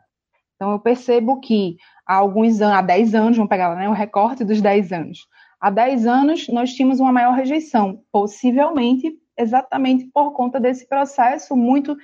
Então, 0.64 0.72
eu 0.72 0.80
percebo 0.80 1.42
que 1.42 1.76
há 2.08 2.16
alguns 2.16 2.62
anos, 2.62 2.78
há 2.78 2.82
10 2.82 3.16
anos, 3.16 3.36
vamos 3.36 3.50
pegar 3.50 3.76
né, 3.76 3.90
o 3.90 3.92
recorte 3.92 4.46
dos 4.46 4.62
10 4.62 4.94
anos. 4.94 5.28
Há 5.60 5.70
10 5.70 6.08
anos, 6.08 6.48
nós 6.48 6.74
tínhamos 6.74 7.02
uma 7.02 7.12
maior 7.12 7.34
rejeição, 7.34 8.02
possivelmente 8.10 9.14
exatamente 9.38 10.06
por 10.06 10.32
conta 10.32 10.62
desse 10.62 10.88
processo 10.88 11.54
muito 11.54 11.98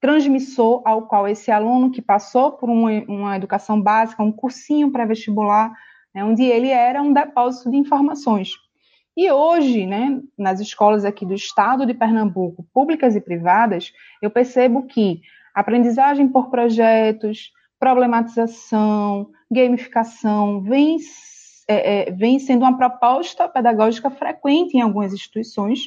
transmissor 0.00 0.82
ao 0.84 1.06
qual 1.06 1.28
esse 1.28 1.52
aluno 1.52 1.92
que 1.92 2.02
passou 2.02 2.50
por 2.50 2.68
uma, 2.68 2.90
uma 3.06 3.36
educação 3.36 3.80
básica, 3.80 4.24
um 4.24 4.32
cursinho 4.32 4.90
pré-vestibular, 4.90 5.72
né, 6.12 6.24
onde 6.24 6.42
ele 6.42 6.68
era 6.68 7.00
um 7.00 7.12
depósito 7.12 7.70
de 7.70 7.76
informações. 7.76 8.54
E 9.16 9.30
hoje, 9.30 9.86
né, 9.86 10.20
nas 10.36 10.58
escolas 10.58 11.04
aqui 11.04 11.24
do 11.24 11.34
estado 11.34 11.86
de 11.86 11.94
Pernambuco, 11.94 12.66
públicas 12.74 13.14
e 13.14 13.20
privadas, 13.20 13.92
eu 14.20 14.32
percebo 14.32 14.82
que 14.88 15.20
aprendizagem 15.54 16.26
por 16.26 16.50
projetos, 16.50 17.52
problematização, 17.80 19.30
gamificação, 19.50 20.60
vem, 20.60 20.98
é, 21.66 22.10
é, 22.10 22.12
vem 22.12 22.38
sendo 22.38 22.62
uma 22.62 22.76
proposta 22.76 23.48
pedagógica 23.48 24.10
frequente 24.10 24.76
em 24.76 24.82
algumas 24.82 25.14
instituições, 25.14 25.80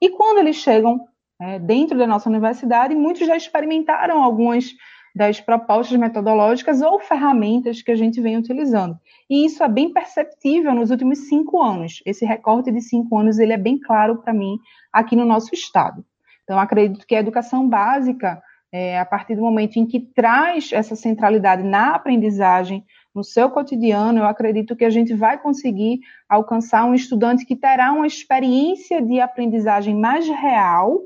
e 0.00 0.08
quando 0.08 0.38
eles 0.38 0.56
chegam 0.56 1.04
é, 1.40 1.58
dentro 1.58 1.98
da 1.98 2.06
nossa 2.06 2.30
universidade, 2.30 2.94
muitos 2.94 3.26
já 3.26 3.36
experimentaram 3.36 4.22
algumas 4.22 4.72
das 5.14 5.40
propostas 5.40 5.98
metodológicas 5.98 6.80
ou 6.80 6.98
ferramentas 6.98 7.82
que 7.82 7.90
a 7.90 7.96
gente 7.96 8.20
vem 8.20 8.38
utilizando. 8.38 8.98
E 9.28 9.44
isso 9.44 9.62
é 9.62 9.68
bem 9.68 9.92
perceptível 9.92 10.74
nos 10.74 10.90
últimos 10.90 11.28
cinco 11.28 11.60
anos. 11.60 12.02
Esse 12.06 12.24
recorte 12.24 12.72
de 12.72 12.80
cinco 12.80 13.18
anos 13.18 13.38
ele 13.38 13.52
é 13.52 13.58
bem 13.58 13.78
claro 13.78 14.22
para 14.22 14.32
mim 14.32 14.58
aqui 14.92 15.14
no 15.14 15.26
nosso 15.26 15.54
estado. 15.54 16.04
Então, 16.44 16.58
acredito 16.58 17.06
que 17.06 17.14
a 17.14 17.20
educação 17.20 17.68
básica 17.68 18.42
é, 18.72 18.98
a 18.98 19.04
partir 19.04 19.36
do 19.36 19.42
momento 19.42 19.76
em 19.76 19.86
que 19.86 20.00
traz 20.00 20.72
essa 20.72 20.96
centralidade 20.96 21.62
na 21.62 21.94
aprendizagem, 21.94 22.84
no 23.14 23.22
seu 23.22 23.50
cotidiano, 23.50 24.20
eu 24.20 24.24
acredito 24.24 24.74
que 24.74 24.86
a 24.86 24.90
gente 24.90 25.12
vai 25.12 25.38
conseguir 25.38 26.00
alcançar 26.26 26.84
um 26.86 26.94
estudante 26.94 27.44
que 27.44 27.54
terá 27.54 27.92
uma 27.92 28.06
experiência 28.06 29.02
de 29.02 29.20
aprendizagem 29.20 29.94
mais 29.94 30.26
real 30.26 30.98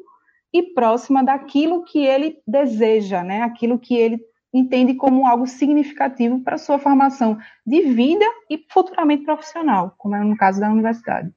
e 0.52 0.62
próxima 0.62 1.24
daquilo 1.24 1.82
que 1.82 1.98
ele 1.98 2.38
deseja, 2.46 3.24
né? 3.24 3.42
Aquilo 3.42 3.78
que 3.78 3.96
ele 3.96 4.20
entende 4.54 4.94
como 4.94 5.26
algo 5.26 5.46
significativo 5.46 6.40
para 6.40 6.54
a 6.54 6.58
sua 6.58 6.78
formação 6.78 7.36
de 7.66 7.82
vida 7.82 8.24
e 8.48 8.64
futuramente 8.70 9.24
profissional, 9.24 9.92
como 9.98 10.14
é 10.14 10.20
no 10.20 10.36
caso 10.36 10.60
da 10.60 10.70
universidade. 10.70 11.30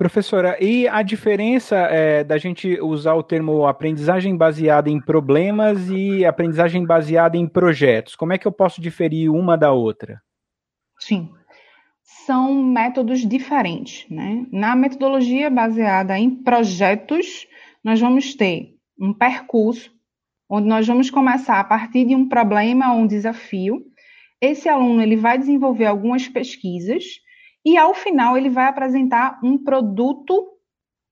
Professora, 0.00 0.56
e 0.58 0.88
a 0.88 1.02
diferença 1.02 1.76
é, 1.76 2.24
da 2.24 2.38
gente 2.38 2.80
usar 2.80 3.12
o 3.12 3.22
termo 3.22 3.66
aprendizagem 3.66 4.34
baseada 4.34 4.88
em 4.88 4.98
problemas 4.98 5.90
e 5.90 6.24
aprendizagem 6.24 6.86
baseada 6.86 7.36
em 7.36 7.46
projetos? 7.46 8.16
Como 8.16 8.32
é 8.32 8.38
que 8.38 8.48
eu 8.48 8.50
posso 8.50 8.80
diferir 8.80 9.30
uma 9.30 9.58
da 9.58 9.72
outra? 9.72 10.22
Sim, 10.98 11.28
são 12.24 12.62
métodos 12.64 13.28
diferentes. 13.28 14.08
Né? 14.08 14.46
Na 14.50 14.74
metodologia 14.74 15.50
baseada 15.50 16.18
em 16.18 16.30
projetos, 16.30 17.46
nós 17.84 18.00
vamos 18.00 18.34
ter 18.34 18.76
um 18.98 19.12
percurso 19.12 19.92
onde 20.48 20.66
nós 20.66 20.86
vamos 20.86 21.10
começar 21.10 21.60
a 21.60 21.64
partir 21.64 22.06
de 22.06 22.14
um 22.14 22.26
problema 22.26 22.94
ou 22.94 23.00
um 23.00 23.06
desafio. 23.06 23.84
Esse 24.40 24.66
aluno 24.66 25.02
ele 25.02 25.16
vai 25.16 25.36
desenvolver 25.36 25.84
algumas 25.84 26.26
pesquisas 26.26 27.04
e 27.64 27.76
ao 27.76 27.94
final 27.94 28.36
ele 28.36 28.48
vai 28.48 28.66
apresentar 28.66 29.38
um 29.42 29.58
produto 29.58 30.48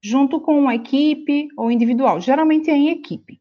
junto 0.03 0.41
com 0.41 0.59
uma 0.59 0.75
equipe 0.75 1.49
ou 1.57 1.71
individual, 1.71 2.21
geralmente 2.21 2.71
é 2.71 2.77
em 2.77 2.89
equipe. 2.91 3.41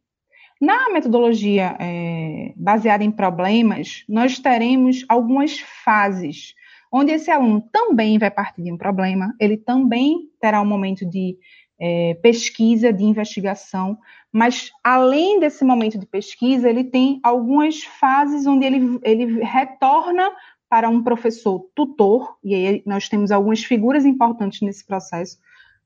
Na 0.59 0.89
metodologia 0.89 1.75
é, 1.79 2.53
baseada 2.55 3.03
em 3.03 3.11
problemas, 3.11 4.03
nós 4.09 4.39
teremos 4.39 5.05
algumas 5.07 5.59
fases, 5.59 6.55
onde 6.91 7.11
esse 7.11 7.29
aluno 7.29 7.61
também 7.71 8.17
vai 8.17 8.31
partir 8.31 8.63
de 8.63 8.71
um 8.71 8.77
problema, 8.77 9.35
ele 9.39 9.55
também 9.55 10.29
terá 10.41 10.59
um 10.59 10.65
momento 10.65 11.05
de 11.05 11.37
é, 11.79 12.15
pesquisa, 12.23 12.91
de 12.91 13.03
investigação, 13.03 13.99
mas 14.31 14.71
além 14.83 15.39
desse 15.39 15.63
momento 15.63 15.99
de 15.99 16.07
pesquisa, 16.07 16.67
ele 16.67 16.83
tem 16.83 17.19
algumas 17.23 17.83
fases 17.83 18.47
onde 18.47 18.65
ele, 18.65 18.99
ele 19.03 19.43
retorna 19.43 20.31
para 20.69 20.89
um 20.89 21.01
professor 21.01 21.65
tutor, 21.73 22.37
e 22.43 22.53
aí 22.53 22.83
nós 22.85 23.07
temos 23.07 23.31
algumas 23.31 23.63
figuras 23.63 24.05
importantes 24.05 24.61
nesse 24.61 24.85
processo, 24.85 25.37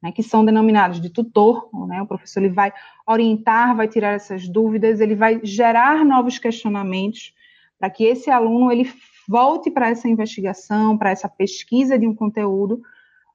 né, 0.02 0.12
que 0.12 0.24
são 0.24 0.44
denominados 0.44 1.00
de 1.00 1.10
tutor, 1.10 1.70
né, 1.88 2.02
o 2.02 2.08
professor 2.08 2.42
ele 2.42 2.54
vai 2.54 2.74
orientar, 3.06 3.76
vai 3.76 3.88
tirar 3.88 4.14
essas 4.14 4.48
dúvidas, 4.48 5.00
ele 5.00 5.16
vai 5.16 5.40
gerar 5.44 6.04
novos 6.04 6.40
questionamentos, 6.40 7.34
para 7.78 7.90
que 7.90 8.04
esse 8.04 8.30
aluno 8.32 8.72
ele 8.72 8.92
volte 9.28 9.70
para 9.70 9.90
essa 9.90 10.08
investigação, 10.08 10.98
para 10.98 11.12
essa 11.12 11.30
pesquisa 11.30 11.98
de 11.98 12.08
um 12.08 12.16
conteúdo, 12.16 12.82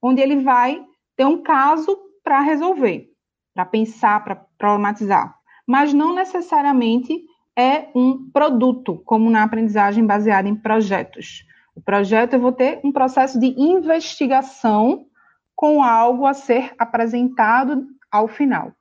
onde 0.03 0.21
ele 0.21 0.43
vai 0.43 0.85
ter 1.17 1.25
um 1.25 1.43
caso 1.43 1.97
para 2.23 2.41
resolver, 2.41 3.09
para 3.55 3.65
pensar, 3.65 4.23
para 4.25 4.37
problematizar, 4.59 5.37
mas 5.67 5.95
não 5.95 6.15
necessariamente 6.15 7.25
é 7.57 7.89
um 7.95 8.31
produto, 8.31 9.01
como 9.05 9.31
na 9.31 9.43
aprendizagem 9.43 10.05
baseada 10.05 10.49
em 10.49 10.55
projetos. 10.55 11.45
O 11.75 11.81
projeto 11.81 12.35
eu 12.35 12.41
vou 12.41 12.53
ter 12.53 12.81
um 12.85 12.93
processo 12.93 13.41
de 13.41 13.55
investigação 13.59 15.07
com 15.55 15.83
algo 15.83 16.27
a 16.27 16.35
ser 16.35 16.75
apresentado 16.79 17.87
ao 18.11 18.29
final. 18.29 18.73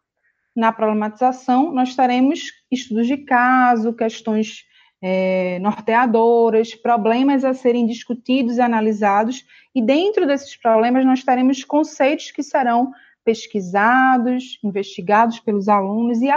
Na 0.56 0.72
problematização, 0.72 1.72
nós 1.72 1.96
teremos 1.96 2.52
estudos 2.72 3.08
de 3.08 3.18
caso, 3.18 3.94
questões 3.94 4.66
é, 5.02 5.60
norteadoras, 5.60 6.74
problemas 6.74 7.44
a 7.44 7.54
serem 7.54 7.86
discutidos 7.86 8.58
e 8.58 8.62
analisados, 8.62 9.46
e 9.74 9.82
dentro 9.82 10.26
desses 10.26 10.56
problemas 10.56 11.06
nós 11.06 11.24
teremos 11.24 11.64
conceitos 11.64 12.32
que 12.32 12.42
serão 12.42 12.92
pesquisados, 13.26 14.60
investigados 14.64 15.40
pelos 15.40 15.68
alunos 15.68 16.22
e 16.22 16.30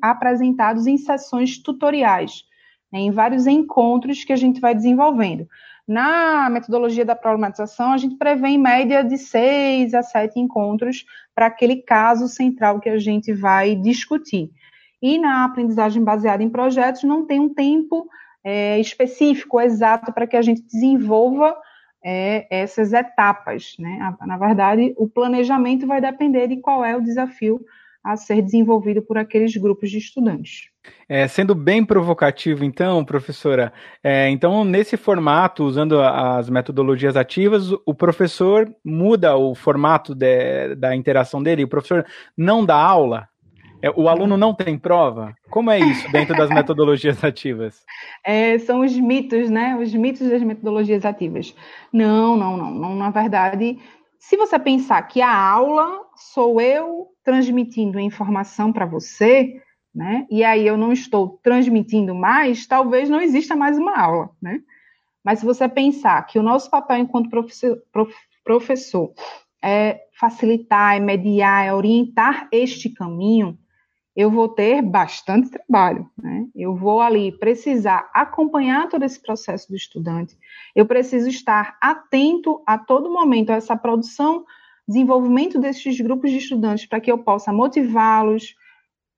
apresentados 0.00 0.86
em 0.86 0.96
sessões 0.96 1.58
tutoriais, 1.58 2.44
né, 2.92 3.00
em 3.00 3.10
vários 3.10 3.48
encontros 3.48 4.24
que 4.24 4.32
a 4.32 4.36
gente 4.36 4.60
vai 4.60 4.74
desenvolvendo. 4.74 5.46
Na 5.86 6.48
metodologia 6.48 7.04
da 7.04 7.16
problematização, 7.16 7.92
a 7.92 7.98
gente 7.98 8.14
prevê 8.14 8.50
em 8.50 8.58
média 8.58 9.02
de 9.02 9.18
seis 9.18 9.92
a 9.92 10.04
sete 10.04 10.38
encontros 10.38 11.04
para 11.34 11.46
aquele 11.46 11.76
caso 11.76 12.28
central 12.28 12.78
que 12.78 12.88
a 12.88 12.98
gente 12.98 13.32
vai 13.32 13.74
discutir. 13.74 14.52
E 15.02 15.18
na 15.18 15.44
aprendizagem 15.44 16.04
baseada 16.04 16.44
em 16.44 16.48
projetos, 16.48 17.02
não 17.02 17.26
tem 17.26 17.40
um 17.40 17.52
tempo 17.52 18.08
é, 18.44 18.78
específico, 18.78 19.60
exato, 19.60 20.12
para 20.12 20.28
que 20.28 20.36
a 20.36 20.42
gente 20.42 20.62
desenvolva 20.62 21.56
é, 22.04 22.46
essas 22.50 22.92
etapas. 22.92 23.76
Né? 23.78 24.14
Na 24.26 24.36
verdade, 24.36 24.94
o 24.96 25.08
planejamento 25.08 25.86
vai 25.86 26.00
depender 26.00 26.48
de 26.48 26.56
qual 26.56 26.84
é 26.84 26.96
o 26.96 27.02
desafio 27.02 27.60
a 28.02 28.16
ser 28.16 28.40
desenvolvido 28.40 29.02
por 29.02 29.18
aqueles 29.18 29.54
grupos 29.56 29.90
de 29.90 29.98
estudantes. 29.98 30.70
É, 31.06 31.28
sendo 31.28 31.54
bem 31.54 31.84
provocativo, 31.84 32.64
então, 32.64 33.04
professora, 33.04 33.72
é, 34.02 34.30
então 34.30 34.64
nesse 34.64 34.96
formato, 34.96 35.64
usando 35.64 36.00
as 36.00 36.48
metodologias 36.48 37.16
ativas, 37.16 37.70
o 37.84 37.94
professor 37.94 38.72
muda 38.82 39.36
o 39.36 39.54
formato 39.54 40.14
de, 40.14 40.74
da 40.76 40.96
interação 40.96 41.42
dele, 41.42 41.64
o 41.64 41.68
professor 41.68 42.06
não 42.34 42.64
dá 42.64 42.76
aula, 42.76 43.28
o 43.96 44.08
aluno 44.08 44.36
não 44.36 44.54
tem 44.54 44.78
prova? 44.78 45.34
Como 45.48 45.70
é 45.70 45.78
isso 45.78 46.10
dentro 46.12 46.36
das 46.36 46.50
metodologias 46.50 47.22
ativas? 47.24 47.82
É, 48.24 48.58
são 48.58 48.80
os 48.80 48.94
mitos, 48.94 49.48
né? 49.48 49.76
Os 49.76 49.94
mitos 49.94 50.28
das 50.28 50.42
metodologias 50.42 51.04
ativas. 51.04 51.54
Não, 51.92 52.36
não, 52.36 52.56
não, 52.56 52.70
não. 52.70 52.94
Na 52.94 53.10
verdade, 53.10 53.78
se 54.18 54.36
você 54.36 54.58
pensar 54.58 55.00
que 55.02 55.22
a 55.22 55.34
aula 55.34 56.00
sou 56.14 56.60
eu 56.60 57.08
transmitindo 57.24 57.98
informação 57.98 58.72
para 58.72 58.84
você, 58.84 59.60
né? 59.94 60.26
E 60.30 60.44
aí 60.44 60.66
eu 60.66 60.76
não 60.76 60.92
estou 60.92 61.40
transmitindo 61.42 62.14
mais, 62.14 62.66
talvez 62.66 63.08
não 63.08 63.20
exista 63.20 63.56
mais 63.56 63.78
uma 63.78 63.98
aula, 63.98 64.30
né? 64.40 64.60
Mas 65.24 65.40
se 65.40 65.44
você 65.44 65.68
pensar 65.68 66.26
que 66.26 66.38
o 66.38 66.42
nosso 66.42 66.70
papel 66.70 66.98
enquanto 66.98 67.30
professor, 67.30 67.78
professor 68.44 69.12
é 69.62 70.00
facilitar, 70.18 70.96
é 70.96 71.00
mediar, 71.00 71.66
é 71.66 71.74
orientar 71.74 72.48
este 72.52 72.88
caminho, 72.88 73.58
eu 74.20 74.30
vou 74.30 74.48
ter 74.48 74.82
bastante 74.82 75.48
trabalho, 75.48 76.10
né? 76.22 76.46
Eu 76.54 76.74
vou 76.74 77.00
ali 77.00 77.32
precisar 77.32 78.10
acompanhar 78.12 78.86
todo 78.86 79.02
esse 79.02 79.18
processo 79.18 79.70
do 79.70 79.76
estudante, 79.76 80.36
eu 80.76 80.84
preciso 80.84 81.26
estar 81.26 81.78
atento 81.80 82.62
a 82.66 82.76
todo 82.76 83.10
momento 83.10 83.48
a 83.48 83.54
essa 83.54 83.74
produção, 83.74 84.44
desenvolvimento 84.86 85.58
desses 85.58 85.98
grupos 85.98 86.30
de 86.30 86.36
estudantes 86.36 86.84
para 86.84 87.00
que 87.00 87.10
eu 87.10 87.16
possa 87.16 87.50
motivá-los, 87.50 88.54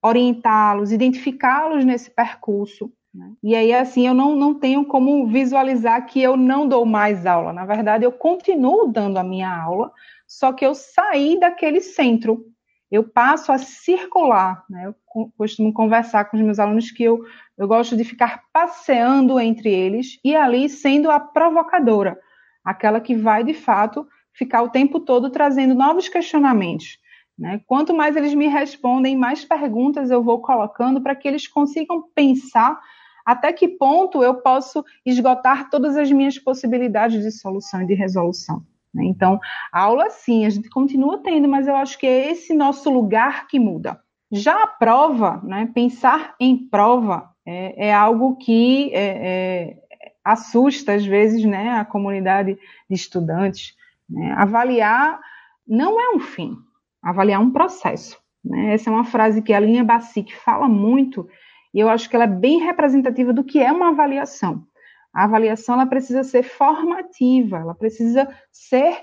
orientá-los, 0.00 0.92
identificá-los 0.92 1.84
nesse 1.84 2.08
percurso. 2.08 2.92
Né? 3.12 3.32
E 3.42 3.56
aí, 3.56 3.72
assim, 3.72 4.06
eu 4.06 4.14
não, 4.14 4.36
não 4.36 4.54
tenho 4.54 4.84
como 4.84 5.26
visualizar 5.26 6.06
que 6.06 6.22
eu 6.22 6.36
não 6.36 6.68
dou 6.68 6.86
mais 6.86 7.26
aula. 7.26 7.52
Na 7.52 7.66
verdade, 7.66 8.04
eu 8.04 8.12
continuo 8.12 8.86
dando 8.86 9.18
a 9.18 9.24
minha 9.24 9.52
aula, 9.52 9.90
só 10.28 10.52
que 10.52 10.64
eu 10.64 10.76
saí 10.76 11.40
daquele 11.40 11.80
centro 11.80 12.51
eu 12.92 13.02
passo 13.02 13.50
a 13.50 13.56
circular. 13.56 14.66
Né? 14.68 14.86
Eu 14.86 14.94
costumo 15.38 15.72
conversar 15.72 16.26
com 16.26 16.36
os 16.36 16.42
meus 16.42 16.58
alunos 16.58 16.90
que 16.90 17.02
eu, 17.02 17.24
eu 17.56 17.66
gosto 17.66 17.96
de 17.96 18.04
ficar 18.04 18.44
passeando 18.52 19.40
entre 19.40 19.70
eles 19.72 20.18
e 20.22 20.36
ali 20.36 20.68
sendo 20.68 21.10
a 21.10 21.18
provocadora, 21.18 22.20
aquela 22.62 23.00
que 23.00 23.16
vai, 23.16 23.42
de 23.42 23.54
fato, 23.54 24.06
ficar 24.34 24.60
o 24.60 24.68
tempo 24.68 25.00
todo 25.00 25.30
trazendo 25.30 25.74
novos 25.74 26.06
questionamentos. 26.06 26.98
Né? 27.38 27.62
Quanto 27.66 27.94
mais 27.94 28.14
eles 28.14 28.34
me 28.34 28.46
respondem, 28.46 29.16
mais 29.16 29.42
perguntas 29.42 30.10
eu 30.10 30.22
vou 30.22 30.42
colocando 30.42 31.00
para 31.00 31.16
que 31.16 31.26
eles 31.26 31.48
consigam 31.48 32.02
pensar 32.14 32.78
até 33.24 33.52
que 33.54 33.68
ponto 33.68 34.22
eu 34.22 34.34
posso 34.34 34.84
esgotar 35.06 35.70
todas 35.70 35.96
as 35.96 36.12
minhas 36.12 36.38
possibilidades 36.38 37.22
de 37.22 37.30
solução 37.30 37.80
e 37.80 37.86
de 37.86 37.94
resolução. 37.94 38.62
Né? 38.94 39.04
Então, 39.04 39.38
aula 39.72 40.10
sim, 40.10 40.44
a 40.44 40.50
gente 40.50 40.68
continua 40.68 41.22
tendo, 41.22 41.48
mas 41.48 41.66
eu 41.66 41.76
acho 41.76 41.98
que 41.98 42.06
é 42.06 42.30
esse 42.30 42.54
nosso 42.54 42.90
lugar 42.90 43.46
que 43.46 43.58
muda. 43.58 44.00
Já 44.30 44.62
a 44.62 44.66
prova, 44.66 45.40
né, 45.44 45.70
pensar 45.74 46.34
em 46.40 46.56
prova 46.56 47.30
é, 47.46 47.88
é 47.88 47.94
algo 47.94 48.36
que 48.36 48.90
é, 48.94 49.04
é, 49.04 49.76
assusta 50.24 50.94
às 50.94 51.04
vezes 51.04 51.44
né, 51.44 51.70
a 51.70 51.84
comunidade 51.84 52.58
de 52.88 52.94
estudantes. 52.94 53.74
Né? 54.08 54.32
Avaliar 54.36 55.20
não 55.66 56.00
é 56.00 56.14
um 56.14 56.20
fim, 56.20 56.56
avaliar 57.02 57.40
é 57.40 57.44
um 57.44 57.50
processo. 57.50 58.18
Né? 58.44 58.74
Essa 58.74 58.90
é 58.90 58.92
uma 58.92 59.04
frase 59.04 59.42
que 59.42 59.52
a 59.52 59.60
Linha 59.60 59.84
Bacic 59.84 60.34
fala 60.34 60.68
muito 60.68 61.28
e 61.74 61.80
eu 61.80 61.88
acho 61.88 62.08
que 62.08 62.16
ela 62.16 62.24
é 62.24 62.28
bem 62.28 62.58
representativa 62.58 63.32
do 63.32 63.44
que 63.44 63.58
é 63.58 63.72
uma 63.72 63.88
avaliação. 63.88 64.66
A 65.14 65.24
avaliação 65.24 65.74
ela 65.74 65.86
precisa 65.86 66.24
ser 66.24 66.42
formativa, 66.42 67.58
ela 67.58 67.74
precisa 67.74 68.28
ser 68.50 68.98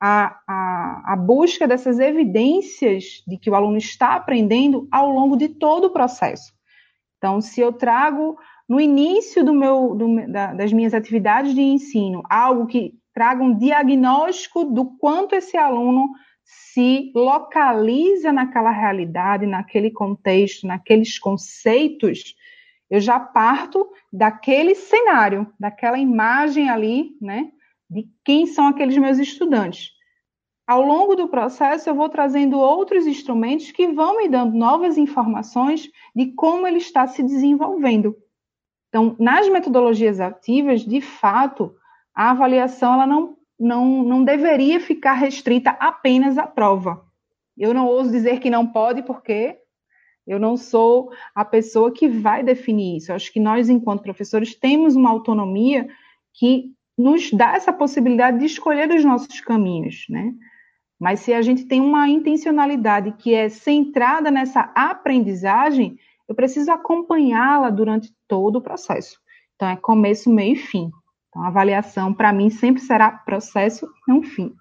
a, 0.00 0.38
a, 0.46 1.12
a, 1.12 1.16
busca 1.16 1.66
dessas 1.66 1.98
evidências 1.98 3.22
de 3.26 3.38
que 3.38 3.48
o 3.48 3.54
aluno 3.54 3.78
está 3.78 4.14
aprendendo 4.14 4.86
ao 4.90 5.10
longo 5.10 5.36
de 5.36 5.48
todo 5.48 5.86
o 5.86 5.92
processo. 5.92 6.52
Então, 7.16 7.40
se 7.40 7.60
eu 7.60 7.72
trago 7.72 8.36
no 8.68 8.80
início 8.80 9.42
do 9.42 9.54
meu, 9.54 9.94
do, 9.94 10.30
da, 10.30 10.52
das 10.52 10.72
minhas 10.72 10.92
atividades 10.92 11.54
de 11.54 11.62
ensino 11.62 12.22
algo 12.28 12.66
que 12.66 12.92
traga 13.14 13.42
um 13.42 13.56
diagnóstico 13.56 14.64
do 14.64 14.96
quanto 14.98 15.34
esse 15.34 15.56
aluno 15.56 16.10
se 16.44 17.10
localiza 17.14 18.32
naquela 18.32 18.70
realidade, 18.70 19.46
naquele 19.46 19.90
contexto, 19.90 20.66
naqueles 20.66 21.18
conceitos, 21.18 22.34
eu 22.90 23.00
já 23.00 23.18
parto 23.18 23.88
daquele 24.12 24.74
cenário, 24.74 25.46
daquela 25.58 25.98
imagem 25.98 26.68
ali, 26.68 27.16
né, 27.20 27.50
de 27.88 28.08
quem 28.24 28.46
são 28.46 28.66
aqueles 28.66 28.96
meus 28.96 29.18
estudantes. 29.18 29.90
Ao 30.66 30.80
longo 30.80 31.14
do 31.14 31.28
processo, 31.28 31.90
eu 31.90 31.94
vou 31.94 32.08
trazendo 32.08 32.58
outros 32.58 33.06
instrumentos 33.06 33.70
que 33.70 33.88
vão 33.88 34.16
me 34.16 34.28
dando 34.28 34.56
novas 34.56 34.96
informações 34.96 35.90
de 36.14 36.32
como 36.32 36.66
ele 36.66 36.78
está 36.78 37.06
se 37.06 37.22
desenvolvendo. 37.22 38.16
Então, 38.88 39.14
nas 39.18 39.48
metodologias 39.48 40.20
ativas, 40.20 40.82
de 40.82 41.00
fato, 41.00 41.74
a 42.14 42.30
avaliação 42.30 42.94
ela 42.94 43.06
não, 43.06 43.36
não, 43.58 44.02
não 44.02 44.24
deveria 44.24 44.80
ficar 44.80 45.14
restrita 45.14 45.70
apenas 45.70 46.38
à 46.38 46.46
prova. 46.46 47.04
Eu 47.58 47.74
não 47.74 47.86
ouso 47.86 48.10
dizer 48.10 48.40
que 48.40 48.48
não 48.48 48.66
pode, 48.66 49.02
porque 49.02 49.58
eu 50.26 50.38
não 50.38 50.56
sou 50.56 51.10
a 51.34 51.44
pessoa 51.44 51.92
que 51.92 52.08
vai 52.08 52.42
definir 52.42 52.96
isso. 52.96 53.10
Eu 53.10 53.16
acho 53.16 53.32
que 53.32 53.40
nós, 53.40 53.68
enquanto 53.68 54.02
professores, 54.02 54.54
temos 54.54 54.96
uma 54.96 55.10
autonomia 55.10 55.88
que 56.32 56.72
nos 56.96 57.30
dá 57.30 57.54
essa 57.54 57.72
possibilidade 57.72 58.38
de 58.38 58.46
escolher 58.46 58.90
os 58.90 59.04
nossos 59.04 59.40
caminhos, 59.40 60.06
né? 60.08 60.32
Mas 60.98 61.20
se 61.20 61.32
a 61.32 61.42
gente 61.42 61.66
tem 61.66 61.80
uma 61.80 62.08
intencionalidade 62.08 63.12
que 63.12 63.34
é 63.34 63.48
centrada 63.48 64.30
nessa 64.30 64.72
aprendizagem, 64.74 65.98
eu 66.28 66.34
preciso 66.34 66.70
acompanhá-la 66.70 67.68
durante 67.68 68.14
todo 68.26 68.56
o 68.56 68.62
processo. 68.62 69.18
Então, 69.54 69.68
é 69.68 69.76
começo, 69.76 70.30
meio 70.30 70.54
e 70.54 70.56
fim. 70.56 70.90
Então, 71.28 71.42
a 71.42 71.48
avaliação, 71.48 72.14
para 72.14 72.32
mim, 72.32 72.48
sempre 72.48 72.80
será 72.80 73.10
processo, 73.10 73.88
não 74.06 74.22
fim. 74.22 74.54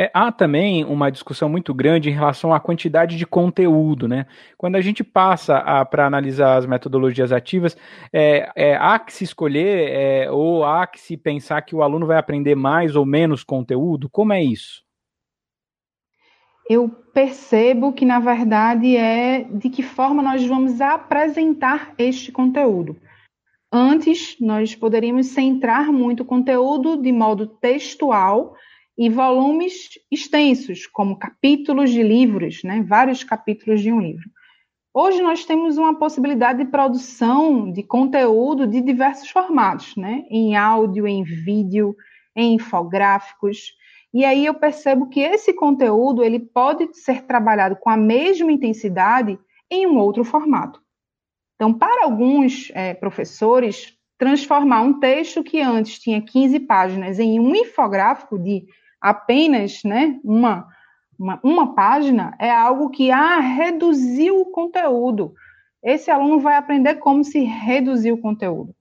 É, 0.00 0.08
há 0.14 0.30
também 0.30 0.84
uma 0.84 1.10
discussão 1.10 1.48
muito 1.48 1.74
grande 1.74 2.08
em 2.08 2.12
relação 2.12 2.54
à 2.54 2.60
quantidade 2.60 3.16
de 3.16 3.26
conteúdo, 3.26 4.06
né? 4.06 4.26
Quando 4.56 4.76
a 4.76 4.80
gente 4.80 5.02
passa 5.02 5.60
para 5.86 6.06
analisar 6.06 6.56
as 6.56 6.66
metodologias 6.66 7.32
ativas, 7.32 7.76
é, 8.12 8.48
é, 8.54 8.76
há 8.76 8.96
que 9.00 9.12
se 9.12 9.24
escolher 9.24 9.90
é, 9.90 10.30
ou 10.30 10.64
há 10.64 10.86
que 10.86 11.00
se 11.00 11.16
pensar 11.16 11.62
que 11.62 11.74
o 11.74 11.82
aluno 11.82 12.06
vai 12.06 12.16
aprender 12.16 12.54
mais 12.54 12.94
ou 12.94 13.04
menos 13.04 13.42
conteúdo? 13.42 14.08
Como 14.08 14.32
é 14.32 14.40
isso? 14.40 14.86
Eu 16.70 16.88
percebo 17.12 17.92
que, 17.92 18.04
na 18.04 18.20
verdade, 18.20 18.96
é 18.96 19.42
de 19.42 19.68
que 19.68 19.82
forma 19.82 20.22
nós 20.22 20.46
vamos 20.46 20.80
apresentar 20.80 21.94
este 21.98 22.30
conteúdo. 22.30 22.96
Antes, 23.72 24.36
nós 24.40 24.74
poderíamos 24.76 25.28
centrar 25.28 25.86
muito 25.92 26.22
o 26.22 26.26
conteúdo 26.26 26.96
de 27.00 27.10
modo 27.10 27.46
textual 27.46 28.54
e 28.98 29.08
volumes 29.08 29.90
extensos, 30.10 30.84
como 30.88 31.16
capítulos 31.16 31.90
de 31.90 32.02
livros, 32.02 32.64
né? 32.64 32.82
vários 32.82 33.22
capítulos 33.22 33.80
de 33.80 33.92
um 33.92 34.00
livro. 34.00 34.28
Hoje 34.92 35.22
nós 35.22 35.44
temos 35.44 35.78
uma 35.78 35.96
possibilidade 35.96 36.64
de 36.64 36.70
produção 36.70 37.70
de 37.70 37.84
conteúdo 37.84 38.66
de 38.66 38.80
diversos 38.80 39.30
formatos, 39.30 39.94
né? 39.94 40.24
em 40.28 40.56
áudio, 40.56 41.06
em 41.06 41.22
vídeo, 41.22 41.94
em 42.34 42.54
infográficos. 42.54 43.72
E 44.12 44.24
aí 44.24 44.44
eu 44.44 44.54
percebo 44.54 45.08
que 45.08 45.20
esse 45.20 45.52
conteúdo 45.52 46.24
ele 46.24 46.40
pode 46.40 46.92
ser 46.94 47.22
trabalhado 47.22 47.76
com 47.76 47.90
a 47.90 47.96
mesma 47.96 48.50
intensidade 48.50 49.38
em 49.70 49.86
um 49.86 49.96
outro 49.98 50.24
formato. 50.24 50.82
Então, 51.54 51.72
para 51.72 52.04
alguns 52.04 52.72
é, 52.74 52.94
professores, 52.94 53.96
transformar 54.18 54.80
um 54.80 54.98
texto 54.98 55.44
que 55.44 55.60
antes 55.60 56.00
tinha 56.00 56.20
15 56.20 56.60
páginas 56.60 57.20
em 57.20 57.38
um 57.38 57.54
infográfico 57.54 58.36
de 58.36 58.66
apenas 59.00 59.82
né, 59.84 60.18
uma, 60.24 60.66
uma, 61.18 61.40
uma 61.42 61.74
página 61.74 62.36
é 62.38 62.50
algo 62.50 62.90
que 62.90 63.10
ah, 63.10 63.40
reduziu 63.40 64.40
o 64.40 64.46
conteúdo. 64.46 65.34
Esse 65.82 66.10
aluno 66.10 66.40
vai 66.40 66.56
aprender 66.56 66.96
como 66.96 67.24
se 67.24 67.40
reduzir 67.40 68.12
o 68.12 68.20
conteúdo. 68.20 68.74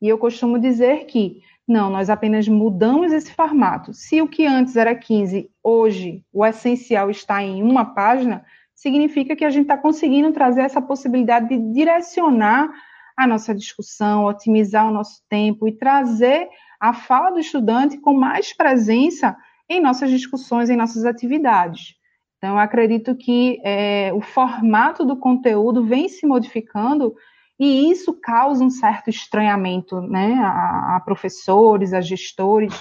E 0.00 0.08
eu 0.08 0.18
costumo 0.18 0.58
dizer 0.58 1.06
que 1.06 1.40
não, 1.66 1.90
nós 1.90 2.08
apenas 2.08 2.48
mudamos 2.48 3.12
esse 3.12 3.30
formato. 3.32 3.92
Se 3.92 4.22
o 4.22 4.28
que 4.28 4.46
antes 4.46 4.74
era 4.74 4.94
15, 4.94 5.50
hoje 5.62 6.24
o 6.32 6.46
essencial 6.46 7.10
está 7.10 7.42
em 7.42 7.62
uma 7.62 7.84
página, 7.84 8.42
significa 8.74 9.36
que 9.36 9.44
a 9.44 9.50
gente 9.50 9.62
está 9.62 9.76
conseguindo 9.76 10.32
trazer 10.32 10.62
essa 10.62 10.80
possibilidade 10.80 11.48
de 11.48 11.58
direcionar 11.72 12.70
a 13.14 13.26
nossa 13.26 13.54
discussão, 13.54 14.24
otimizar 14.24 14.88
o 14.88 14.92
nosso 14.92 15.20
tempo 15.28 15.68
e 15.68 15.72
trazer 15.72 16.48
a 16.80 16.94
fala 16.94 17.30
do 17.30 17.40
estudante 17.40 17.98
com 17.98 18.14
mais 18.14 18.56
presença 18.56 19.36
em 19.68 19.80
nossas 19.80 20.10
discussões, 20.10 20.70
em 20.70 20.76
nossas 20.76 21.04
atividades. 21.04 21.94
Então, 22.38 22.50
eu 22.50 22.58
acredito 22.58 23.16
que 23.16 23.60
é, 23.64 24.12
o 24.14 24.20
formato 24.20 25.04
do 25.04 25.16
conteúdo 25.16 25.84
vem 25.84 26.08
se 26.08 26.26
modificando 26.26 27.14
e 27.58 27.90
isso 27.90 28.14
causa 28.14 28.64
um 28.64 28.70
certo 28.70 29.10
estranhamento 29.10 30.00
né, 30.00 30.34
a, 30.34 30.96
a 30.96 31.00
professores, 31.00 31.92
a 31.92 32.00
gestores, 32.00 32.72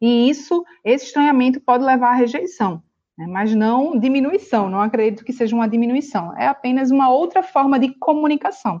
e 0.00 0.30
isso, 0.30 0.64
esse 0.84 1.06
estranhamento 1.06 1.60
pode 1.60 1.84
levar 1.84 2.10
à 2.10 2.14
rejeição, 2.14 2.82
né, 3.18 3.26
mas 3.26 3.54
não 3.54 3.98
diminuição, 3.98 4.70
não 4.70 4.80
acredito 4.80 5.24
que 5.24 5.32
seja 5.32 5.54
uma 5.54 5.68
diminuição, 5.68 6.34
é 6.38 6.46
apenas 6.46 6.92
uma 6.92 7.10
outra 7.10 7.42
forma 7.42 7.78
de 7.78 7.92
comunicação. 7.94 8.80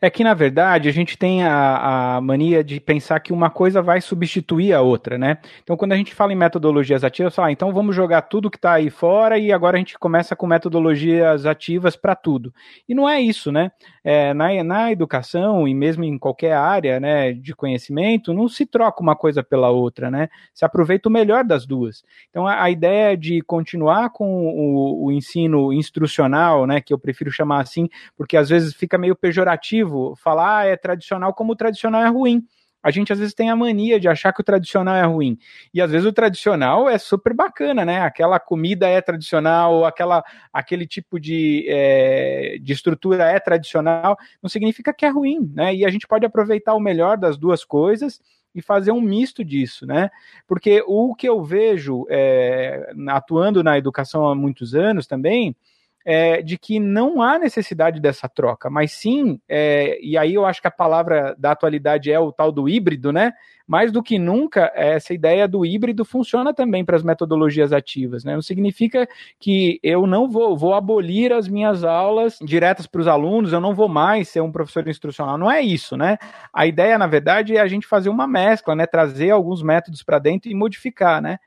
É 0.00 0.10
que, 0.10 0.22
na 0.22 0.34
verdade, 0.34 0.88
a 0.88 0.92
gente 0.92 1.16
tem 1.16 1.44
a, 1.44 2.16
a, 2.16 2.20
mania 2.20 2.62
de 2.62 2.78
pensar 2.78 3.20
que 3.20 3.32
uma 3.32 3.48
coisa 3.48 3.80
vai 3.80 4.00
substituir 4.02 4.74
a 4.74 4.82
outra, 4.82 5.16
né? 5.16 5.38
Então, 5.62 5.76
quando 5.76 5.92
a 5.92 5.96
gente 5.96 6.14
fala 6.14 6.32
em 6.32 6.36
metodologias 6.36 7.02
ativas, 7.04 7.34
fala, 7.34 7.48
ah, 7.48 7.52
então 7.52 7.72
vamos 7.72 7.96
jogar 7.96 8.22
tudo 8.22 8.50
que 8.50 8.58
está 8.58 8.74
aí 8.74 8.90
fora 8.90 9.38
e 9.38 9.50
agora 9.50 9.76
a 9.76 9.78
gente 9.78 9.98
começa 9.98 10.36
com 10.36 10.46
metodologias 10.46 11.46
ativas 11.46 11.96
para 11.96 12.14
tudo. 12.14 12.52
E 12.86 12.94
não 12.94 13.08
é 13.08 13.20
isso, 13.20 13.50
né? 13.50 13.70
É, 14.04 14.34
na, 14.34 14.62
na 14.62 14.92
educação 14.92 15.66
e 15.66 15.74
mesmo 15.74 16.04
em 16.04 16.18
qualquer 16.18 16.52
área 16.52 17.00
né, 17.00 17.32
de 17.32 17.54
conhecimento, 17.54 18.34
não 18.34 18.48
se 18.48 18.66
troca 18.66 19.02
uma 19.02 19.16
coisa 19.16 19.42
pela 19.42 19.70
outra, 19.70 20.10
né? 20.10 20.28
Se 20.52 20.64
aproveita 20.64 21.08
o 21.08 21.12
melhor 21.12 21.44
das 21.44 21.64
duas. 21.64 22.02
Então, 22.28 22.46
a, 22.46 22.64
a 22.64 22.70
ideia 22.70 23.16
de 23.16 23.40
continuar 23.42 24.10
com 24.10 24.46
o, 24.46 25.06
o 25.06 25.12
ensino 25.12 25.72
instrucional, 25.72 26.66
né, 26.66 26.80
que 26.80 26.92
eu 26.92 26.98
prefiro 26.98 27.30
chamar 27.30 27.60
assim, 27.60 27.88
porque 28.16 28.36
às 28.36 28.50
vezes 28.50 28.74
fica 28.74 28.98
meio 28.98 29.16
pejorativo 29.16 29.61
negativo 29.62 30.14
falar 30.16 30.58
ah, 30.58 30.66
é 30.66 30.76
tradicional 30.76 31.32
como 31.32 31.52
o 31.52 31.56
tradicional 31.56 32.02
é 32.02 32.08
ruim. 32.08 32.44
A 32.82 32.90
gente 32.90 33.12
às 33.12 33.18
vezes 33.20 33.32
tem 33.32 33.48
a 33.48 33.54
mania 33.54 34.00
de 34.00 34.08
achar 34.08 34.32
que 34.32 34.40
o 34.40 34.44
tradicional 34.44 34.96
é 34.96 35.04
ruim. 35.04 35.38
E 35.72 35.80
às 35.80 35.88
vezes 35.88 36.04
o 36.04 36.12
tradicional 36.12 36.90
é 36.90 36.98
super 36.98 37.32
bacana, 37.32 37.84
né? 37.84 38.00
Aquela 38.00 38.40
comida 38.40 38.88
é 38.88 39.00
tradicional, 39.00 39.84
aquela, 39.84 40.24
aquele 40.52 40.84
tipo 40.84 41.20
de, 41.20 41.64
é, 41.68 42.58
de 42.60 42.72
estrutura 42.72 43.24
é 43.24 43.38
tradicional, 43.38 44.18
não 44.42 44.50
significa 44.50 44.92
que 44.92 45.06
é 45.06 45.08
ruim, 45.08 45.48
né? 45.54 45.72
E 45.72 45.84
a 45.84 45.90
gente 45.90 46.08
pode 46.08 46.26
aproveitar 46.26 46.74
o 46.74 46.80
melhor 46.80 47.16
das 47.16 47.38
duas 47.38 47.64
coisas 47.64 48.20
e 48.52 48.60
fazer 48.60 48.90
um 48.90 49.00
misto 49.00 49.44
disso, 49.44 49.86
né? 49.86 50.10
Porque 50.48 50.82
o 50.84 51.14
que 51.14 51.28
eu 51.28 51.40
vejo 51.40 52.04
é, 52.10 52.92
atuando 53.10 53.62
na 53.62 53.78
educação 53.78 54.26
há 54.26 54.34
muitos 54.34 54.74
anos 54.74 55.06
também 55.06 55.54
é, 56.04 56.42
de 56.42 56.58
que 56.58 56.80
não 56.80 57.22
há 57.22 57.38
necessidade 57.38 58.00
dessa 58.00 58.28
troca, 58.28 58.68
mas 58.68 58.92
sim, 58.92 59.40
é, 59.48 59.98
e 60.02 60.16
aí 60.18 60.34
eu 60.34 60.44
acho 60.44 60.60
que 60.60 60.68
a 60.68 60.70
palavra 60.70 61.34
da 61.38 61.52
atualidade 61.52 62.10
é 62.10 62.18
o 62.18 62.32
tal 62.32 62.50
do 62.50 62.68
híbrido, 62.68 63.12
né? 63.12 63.32
Mais 63.66 63.92
do 63.92 64.02
que 64.02 64.18
nunca, 64.18 64.72
essa 64.74 65.14
ideia 65.14 65.46
do 65.46 65.64
híbrido 65.64 66.04
funciona 66.04 66.52
também 66.52 66.84
para 66.84 66.96
as 66.96 67.02
metodologias 67.02 67.72
ativas, 67.72 68.24
né? 68.24 68.34
Não 68.34 68.42
significa 68.42 69.08
que 69.38 69.78
eu 69.82 70.06
não 70.06 70.28
vou, 70.28 70.56
vou 70.56 70.74
abolir 70.74 71.32
as 71.32 71.48
minhas 71.48 71.84
aulas 71.84 72.38
diretas 72.42 72.86
para 72.86 73.00
os 73.00 73.06
alunos, 73.06 73.52
eu 73.52 73.60
não 73.60 73.74
vou 73.74 73.88
mais 73.88 74.28
ser 74.28 74.40
um 74.40 74.50
professor 74.50 74.86
instrucional, 74.88 75.38
não 75.38 75.50
é 75.50 75.60
isso, 75.60 75.96
né? 75.96 76.18
A 76.52 76.66
ideia, 76.66 76.98
na 76.98 77.06
verdade, 77.06 77.56
é 77.56 77.60
a 77.60 77.68
gente 77.68 77.86
fazer 77.86 78.08
uma 78.08 78.26
mescla, 78.26 78.74
né? 78.74 78.86
Trazer 78.86 79.30
alguns 79.30 79.62
métodos 79.62 80.02
para 80.02 80.18
dentro 80.18 80.50
e 80.50 80.54
modificar, 80.54 81.22
né? 81.22 81.38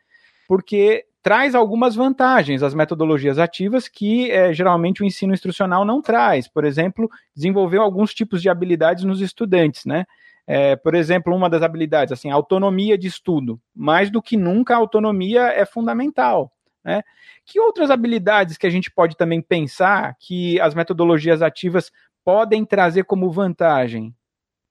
Porque 0.47 1.05
traz 1.25 1.55
algumas 1.55 1.95
vantagens 1.95 2.61
as 2.61 2.75
metodologias 2.75 3.39
ativas 3.39 3.87
que 3.87 4.29
é, 4.29 4.53
geralmente 4.53 5.01
o 5.01 5.05
ensino 5.05 5.33
instrucional 5.33 5.83
não 5.83 5.99
traz. 5.99 6.47
Por 6.47 6.63
exemplo, 6.63 7.09
desenvolveu 7.35 7.81
alguns 7.81 8.13
tipos 8.13 8.43
de 8.43 8.47
habilidades 8.47 9.03
nos 9.03 9.21
estudantes, 9.21 9.85
né? 9.85 10.05
É, 10.45 10.75
por 10.75 10.93
exemplo, 10.93 11.35
uma 11.35 11.49
das 11.49 11.63
habilidades, 11.63 12.11
assim, 12.11 12.29
autonomia 12.29 12.95
de 12.95 13.07
estudo. 13.07 13.59
Mais 13.75 14.11
do 14.11 14.21
que 14.21 14.37
nunca, 14.37 14.75
a 14.75 14.77
autonomia 14.77 15.47
é 15.47 15.65
fundamental. 15.65 16.51
Né? 16.83 17.01
Que 17.43 17.59
outras 17.59 17.89
habilidades 17.89 18.55
que 18.55 18.67
a 18.67 18.69
gente 18.69 18.91
pode 18.91 19.17
também 19.17 19.41
pensar 19.41 20.15
que 20.19 20.61
as 20.61 20.75
metodologias 20.75 21.41
ativas 21.41 21.91
podem 22.23 22.63
trazer 22.63 23.03
como 23.03 23.31
vantagem 23.31 24.13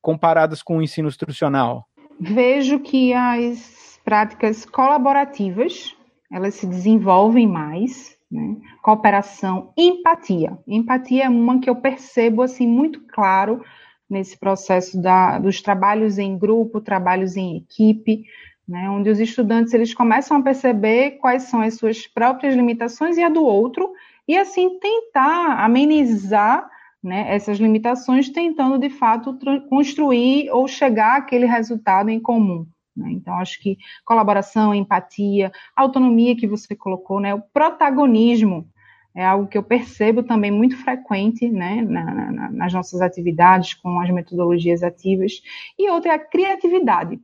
comparadas 0.00 0.62
com 0.62 0.78
o 0.78 0.82
ensino 0.82 1.08
instrucional? 1.08 1.88
Vejo 2.20 2.78
que 2.78 3.12
as 3.12 3.98
práticas 4.04 4.64
colaborativas 4.64 5.96
elas 6.34 6.56
se 6.56 6.66
desenvolvem 6.66 7.46
mais, 7.46 8.18
né? 8.28 8.56
Cooperação, 8.82 9.72
empatia. 9.76 10.58
Empatia 10.66 11.26
é 11.26 11.28
uma 11.28 11.60
que 11.60 11.70
eu 11.70 11.76
percebo 11.76 12.42
assim 12.42 12.66
muito 12.66 13.00
claro 13.06 13.62
nesse 14.10 14.36
processo 14.36 15.00
da, 15.00 15.38
dos 15.38 15.62
trabalhos 15.62 16.18
em 16.18 16.36
grupo, 16.36 16.80
trabalhos 16.80 17.36
em 17.36 17.56
equipe, 17.56 18.24
né? 18.68 18.90
Onde 18.90 19.10
os 19.10 19.20
estudantes 19.20 19.72
eles 19.72 19.94
começam 19.94 20.36
a 20.36 20.42
perceber 20.42 21.12
quais 21.12 21.44
são 21.44 21.60
as 21.60 21.74
suas 21.74 22.04
próprias 22.08 22.56
limitações 22.56 23.16
e 23.16 23.22
a 23.22 23.28
do 23.28 23.44
outro 23.44 23.92
e 24.26 24.36
assim 24.36 24.80
tentar 24.80 25.64
amenizar 25.64 26.68
né, 27.00 27.26
essas 27.28 27.58
limitações, 27.58 28.28
tentando 28.28 28.76
de 28.76 28.90
fato 28.90 29.38
construir 29.68 30.50
ou 30.50 30.66
chegar 30.66 31.18
àquele 31.18 31.46
resultado 31.46 32.08
em 32.08 32.18
comum. 32.18 32.66
Né? 32.96 33.12
Então, 33.12 33.34
acho 33.34 33.60
que 33.60 33.78
colaboração, 34.04 34.74
empatia, 34.74 35.50
autonomia 35.74 36.36
que 36.36 36.46
você 36.46 36.74
colocou, 36.74 37.20
né? 37.20 37.34
o 37.34 37.40
protagonismo 37.40 38.68
é 39.14 39.24
algo 39.24 39.46
que 39.46 39.56
eu 39.56 39.62
percebo 39.62 40.24
também 40.24 40.50
muito 40.50 40.76
frequente 40.76 41.48
né? 41.48 41.82
Na, 41.82 42.04
na, 42.32 42.50
nas 42.50 42.72
nossas 42.72 43.00
atividades 43.00 43.74
com 43.74 44.00
as 44.00 44.10
metodologias 44.10 44.82
ativas. 44.82 45.40
E 45.78 45.88
outra 45.88 46.12
é 46.12 46.14
a 46.14 46.18
criatividade. 46.18 47.20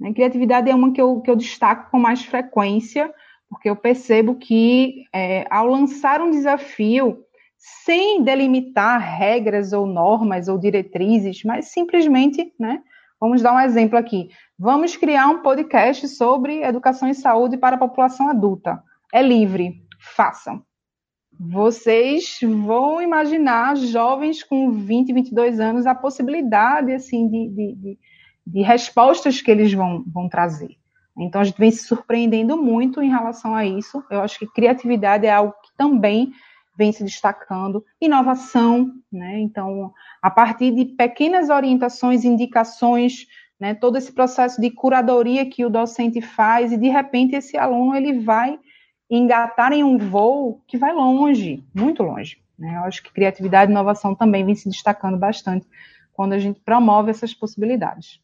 Né? 0.00 0.14
Criatividade 0.14 0.70
é 0.70 0.74
uma 0.74 0.92
que 0.92 1.00
eu, 1.00 1.20
que 1.20 1.30
eu 1.30 1.36
destaco 1.36 1.90
com 1.90 1.98
mais 1.98 2.24
frequência, 2.24 3.12
porque 3.50 3.68
eu 3.68 3.76
percebo 3.76 4.36
que 4.36 5.04
é, 5.14 5.46
ao 5.50 5.66
lançar 5.66 6.22
um 6.22 6.30
desafio, 6.30 7.22
sem 7.58 8.22
delimitar 8.22 8.98
regras 9.00 9.72
ou 9.72 9.86
normas 9.86 10.48
ou 10.48 10.58
diretrizes, 10.58 11.42
mas 11.44 11.66
simplesmente, 11.66 12.52
né, 12.58 12.82
Vamos 13.20 13.40
dar 13.40 13.54
um 13.54 13.60
exemplo 13.60 13.98
aqui. 13.98 14.28
Vamos 14.58 14.96
criar 14.96 15.28
um 15.28 15.42
podcast 15.42 16.08
sobre 16.08 16.62
educação 16.62 17.10
e 17.10 17.14
saúde 17.14 17.58
para 17.58 17.76
a 17.76 17.78
população 17.78 18.30
adulta. 18.30 18.82
É 19.12 19.20
livre, 19.20 19.82
façam. 20.00 20.62
Vocês 21.38 22.38
vão 22.40 23.02
imaginar 23.02 23.76
jovens 23.76 24.42
com 24.42 24.70
20, 24.72 25.12
22 25.12 25.60
anos, 25.60 25.86
a 25.86 25.94
possibilidade 25.94 26.90
assim 26.94 27.28
de, 27.28 27.48
de, 27.50 27.74
de, 27.74 27.98
de 28.46 28.62
respostas 28.62 29.42
que 29.42 29.50
eles 29.50 29.74
vão, 29.74 30.02
vão 30.06 30.26
trazer. 30.26 30.78
Então 31.18 31.42
a 31.42 31.44
gente 31.44 31.58
vem 31.58 31.70
se 31.70 31.84
surpreendendo 31.84 32.56
muito 32.56 33.02
em 33.02 33.10
relação 33.10 33.54
a 33.54 33.66
isso. 33.66 34.02
Eu 34.10 34.22
acho 34.22 34.38
que 34.38 34.46
criatividade 34.46 35.26
é 35.26 35.32
algo 35.32 35.52
que 35.62 35.76
também 35.76 36.32
vem 36.78 36.92
se 36.92 37.04
destacando, 37.04 37.84
inovação, 38.00 38.90
né? 39.12 39.38
Então, 39.40 39.92
a 40.22 40.30
partir 40.30 40.70
de 40.74 40.84
pequenas 40.84 41.48
orientações, 41.48 42.24
indicações, 42.24 43.26
né, 43.58 43.74
todo 43.74 43.96
esse 43.96 44.12
processo 44.12 44.60
de 44.60 44.70
curadoria 44.70 45.48
que 45.48 45.64
o 45.64 45.70
docente 45.70 46.20
faz 46.20 46.72
e 46.72 46.76
de 46.76 46.88
repente 46.88 47.34
esse 47.34 47.56
aluno 47.56 47.94
ele 47.94 48.20
vai 48.20 48.58
engatar 49.10 49.72
em 49.72 49.82
um 49.82 49.96
voo 49.96 50.60
que 50.66 50.76
vai 50.76 50.92
longe, 50.92 51.64
muito 51.74 52.02
longe. 52.02 52.38
Né? 52.58 52.76
Eu 52.76 52.82
acho 52.82 53.02
que 53.02 53.12
criatividade 53.12 53.70
e 53.70 53.72
inovação 53.72 54.14
também 54.14 54.44
vem 54.44 54.54
se 54.54 54.68
destacando 54.68 55.16
bastante 55.16 55.66
quando 56.12 56.32
a 56.32 56.38
gente 56.38 56.60
promove 56.60 57.10
essas 57.10 57.32
possibilidades. 57.34 58.20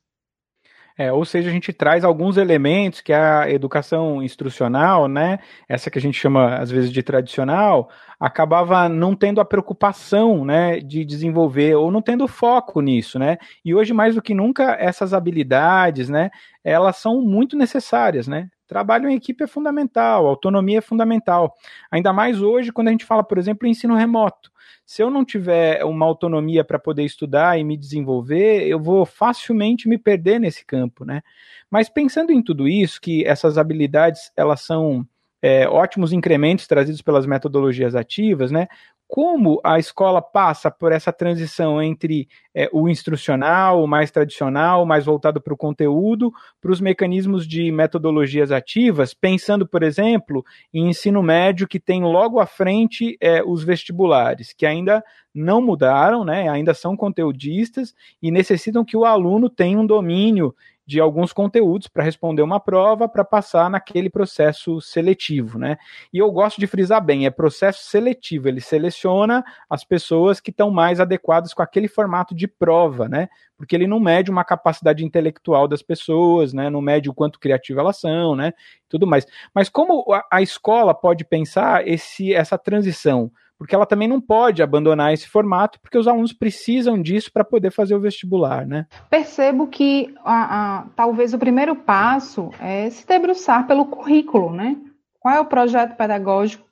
É, 0.97 1.13
ou 1.13 1.25
seja, 1.25 1.49
a 1.49 1.53
gente 1.53 1.73
traz 1.73 2.05
alguns 2.05 2.37
elementos 2.37 3.01
que 3.01 3.13
a 3.13 3.51
educação 3.51 4.23
instrucional, 4.23 5.09
né, 5.09 5.39
essa 5.69 5.91
que 5.91 5.99
a 5.99 6.03
gente 6.03 6.19
chama 6.19 6.57
às 6.57 6.71
vezes 6.71 6.93
de 6.93 7.03
tradicional, 7.03 7.91
acabava 8.21 8.89
não 8.89 9.17
tendo 9.17 9.41
a 9.41 9.45
preocupação, 9.45 10.45
né, 10.45 10.81
de 10.81 11.05
desenvolver 11.05 11.75
ou 11.75 11.91
não 11.91 12.03
tendo 12.03 12.29
foco 12.29 12.81
nisso, 12.81 13.19
né? 13.19 13.39
E 13.65 13.75
hoje 13.75 13.93
mais 13.93 14.15
do 14.15 14.23
que 14.23 14.35
nunca 14.35 14.77
essas 14.79 15.15
habilidades, 15.15 16.09
né, 16.09 16.31
elas 16.63 16.97
são 16.97 17.21
muito 17.23 17.57
necessárias, 17.57 18.29
né? 18.29 18.49
Trabalho 18.69 19.09
em 19.09 19.15
equipe 19.17 19.45
é 19.45 19.47
fundamental, 19.47 20.27
autonomia 20.27 20.79
é 20.79 20.81
fundamental. 20.81 21.53
Ainda 21.91 22.13
mais 22.13 22.41
hoje 22.41 22.73
quando 22.73 22.89
a 22.89 22.91
gente 22.93 23.05
fala, 23.05 23.25
por 23.25 23.39
exemplo, 23.39 23.67
em 23.67 23.71
ensino 23.73 23.95
remoto 23.95 24.52
se 24.85 25.03
eu 25.03 25.11
não 25.11 25.25
tiver 25.25 25.85
uma 25.85 26.07
autonomia 26.07 26.65
para 26.65 26.79
poder 26.79 27.05
estudar 27.05 27.59
e 27.59 27.65
me 27.65 27.77
desenvolver, 27.77 28.67
eu 28.67 28.81
vou 28.81 29.07
facilmente 29.07 29.89
me 29.89 29.97
perder 29.99 30.39
nesse 30.39 30.65
campo, 30.65 31.05
né? 31.05 31.23
Mas 31.71 31.89
pensando 31.89 32.33
em 32.33 32.43
tudo 32.43 32.69
isso, 32.69 33.01
que 33.01 33.25
essas 33.25 33.57
habilidades 33.57 34.31
elas 34.37 34.61
são 34.61 35.07
é, 35.41 35.69
ótimos 35.69 36.13
incrementos 36.13 36.67
trazidos 36.67 37.03
pelas 37.03 37.27
metodologias 37.27 37.97
ativas, 37.97 38.51
né? 38.51 38.69
Como 39.13 39.61
a 39.63 39.79
escola 39.79 40.23
passa 40.23 40.71
por 40.71 40.91
essa 40.91 41.13
transição 41.13 41.83
entre 41.83 42.27
é, 42.55 42.71
o 42.73 42.89
instrucional, 42.89 43.85
o 43.85 43.87
mais 43.87 44.11
tradicional, 44.11 44.87
mais 44.87 45.05
voltado 45.05 45.39
para 45.39 45.53
o 45.53 45.57
conteúdo, 45.57 46.33
para 46.63 46.73
os 46.73 46.81
mecanismos 46.81 47.47
de 47.47 47.71
metodologias 47.71 48.51
ativas, 48.51 49.13
pensando, 49.13 49.69
por 49.69 49.83
exemplo, 49.83 50.43
em 50.73 50.89
ensino 50.89 51.23
médio 51.23 51.69
que 51.69 51.79
tem 51.79 52.03
logo 52.03 52.41
à 52.41 52.47
frente 52.47 53.19
é, 53.21 53.43
os 53.43 53.63
vestibulares, 53.63 54.55
que 54.55 54.65
ainda 54.65 55.05
não 55.35 55.61
mudaram, 55.61 56.25
né, 56.25 56.49
ainda 56.49 56.73
são 56.73 56.97
conteudistas 56.97 57.95
e 58.23 58.31
necessitam 58.31 58.83
que 58.83 58.97
o 58.97 59.05
aluno 59.05 59.51
tenha 59.51 59.79
um 59.79 59.85
domínio 59.85 60.55
de 60.87 61.01
alguns 61.01 61.33
conteúdos 61.33 61.87
para 61.89 62.03
responder 62.03 62.43
uma 62.43 62.59
prova 62.59 63.09
para 63.09 63.25
passar 63.25 63.71
naquele 63.71 64.11
processo 64.11 64.81
seletivo, 64.81 65.59
né? 65.59 65.79
E 66.13 66.19
eu 66.19 66.31
gosto 66.31 66.61
de 66.61 66.67
frisar 66.67 67.05
bem, 67.05 67.25
é 67.27 67.31
processo 67.31 67.85
seletivo, 67.85 68.49
ele 68.49 68.61
seleciona 68.61 69.45
as 69.71 69.85
pessoas 69.85 70.41
que 70.41 70.51
estão 70.51 70.71
mais 70.71 71.01
adequadas 71.01 71.55
com 71.55 71.63
aquele 71.63 71.89
formato 71.89 72.35
de 72.35 72.49
prova, 72.49 73.09
né? 73.09 73.29
Porque 73.57 73.77
ele 73.77 73.87
não 73.87 74.01
mede 74.01 74.31
uma 74.31 74.45
capacidade 74.45 75.05
intelectual 75.05 75.69
das 75.69 75.83
pessoas, 75.83 76.53
né? 76.53 76.69
Não 76.69 76.81
mede 76.81 77.09
o 77.09 77.15
quanto 77.15 77.39
criativa 77.39 77.81
elas 77.81 77.99
são, 77.99 78.35
né? 78.35 78.53
Tudo 78.89 79.07
mais. 79.07 79.27
Mas 79.55 79.69
como 79.69 80.05
a, 80.31 80.43
escola 80.43 80.93
pode 80.93 81.25
pensar 81.25 81.87
esse, 81.87 82.35
essa 82.35 82.59
transição 82.59 83.31
porque 83.63 83.77
ela 83.77 83.87
também 83.87 84.09
não 84.09 84.21
pode 84.21 84.61
abandonar 84.61 85.15
esse 85.15 85.29
formato, 85.29 85.79
porque 85.81 85.97
os 85.97 86.09
alunos 86.09 86.33
precisam 86.33 87.01
disso 87.01 87.33
para 87.33 87.45
poder 87.45 87.71
fazer 87.71 87.95
o 87.95 88.01
vestibular, 88.01 88.67
né? 88.67 88.89
Percebo 89.09 89.69
que 89.69 90.13
a, 90.25 90.79
a, 90.79 90.87
talvez 90.97 91.33
o 91.33 91.39
primeiro 91.39 91.77
passo 91.77 92.51
é 92.61 92.91
se 92.91 93.07
debruçar 93.07 93.65
pelo 93.69 93.87
currículo, 93.87 94.53
né? 94.53 94.77
Qual 95.21 95.33
é 95.33 95.39
o 95.39 95.47
projeto 95.47 95.97
pedagógico? 95.97 96.67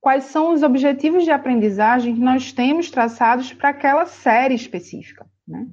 Quais 0.00 0.24
são 0.24 0.52
os 0.52 0.64
objetivos 0.64 1.22
de 1.22 1.30
aprendizagem 1.30 2.16
que 2.16 2.20
nós 2.20 2.50
temos 2.50 2.90
traçados 2.90 3.52
para 3.52 3.68
aquela 3.68 4.04
série 4.04 4.56
específica, 4.56 5.24
né? 5.46 5.68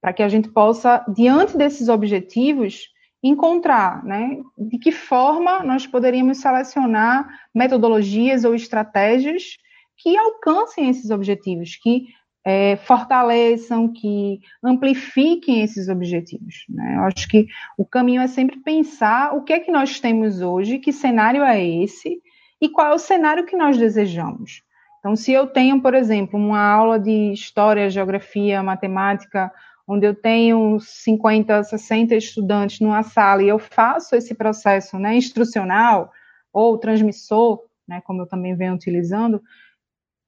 Para 0.00 0.14
que 0.14 0.22
a 0.22 0.30
gente 0.30 0.48
possa, 0.48 1.04
diante 1.14 1.58
desses 1.58 1.90
objetivos, 1.90 2.88
encontrar, 3.22 4.04
né, 4.04 4.38
de 4.56 4.78
que 4.78 4.92
forma 4.92 5.62
nós 5.64 5.86
poderíamos 5.86 6.38
selecionar 6.38 7.28
metodologias 7.54 8.44
ou 8.44 8.54
estratégias 8.54 9.56
que 9.96 10.16
alcancem 10.16 10.88
esses 10.88 11.10
objetivos, 11.10 11.76
que 11.76 12.06
é, 12.44 12.76
fortaleçam, 12.76 13.92
que 13.92 14.40
amplifiquem 14.62 15.62
esses 15.62 15.88
objetivos. 15.88 16.64
Né? 16.68 16.94
Eu 16.96 17.02
acho 17.02 17.28
que 17.28 17.46
o 17.76 17.84
caminho 17.84 18.22
é 18.22 18.28
sempre 18.28 18.58
pensar 18.58 19.34
o 19.34 19.42
que 19.42 19.52
é 19.52 19.60
que 19.60 19.72
nós 19.72 20.00
temos 20.00 20.40
hoje, 20.40 20.78
que 20.78 20.92
cenário 20.92 21.42
é 21.42 21.62
esse 21.62 22.22
e 22.60 22.68
qual 22.68 22.92
é 22.92 22.94
o 22.94 22.98
cenário 22.98 23.44
que 23.44 23.56
nós 23.56 23.76
desejamos. 23.76 24.62
Então, 24.98 25.14
se 25.14 25.32
eu 25.32 25.46
tenho, 25.46 25.80
por 25.80 25.94
exemplo, 25.94 26.38
uma 26.38 26.60
aula 26.60 26.98
de 26.98 27.32
história, 27.32 27.90
geografia, 27.90 28.62
matemática 28.62 29.52
onde 29.88 30.06
eu 30.06 30.14
tenho 30.14 30.78
50, 30.78 31.64
60 31.64 32.14
estudantes 32.14 32.78
numa 32.78 33.02
sala 33.02 33.42
e 33.42 33.48
eu 33.48 33.58
faço 33.58 34.14
esse 34.14 34.34
processo 34.34 34.98
né, 34.98 35.16
instrucional 35.16 36.12
ou 36.52 36.76
transmissor, 36.76 37.64
né, 37.88 38.02
como 38.04 38.20
eu 38.20 38.26
também 38.26 38.54
venho 38.54 38.74
utilizando, 38.74 39.42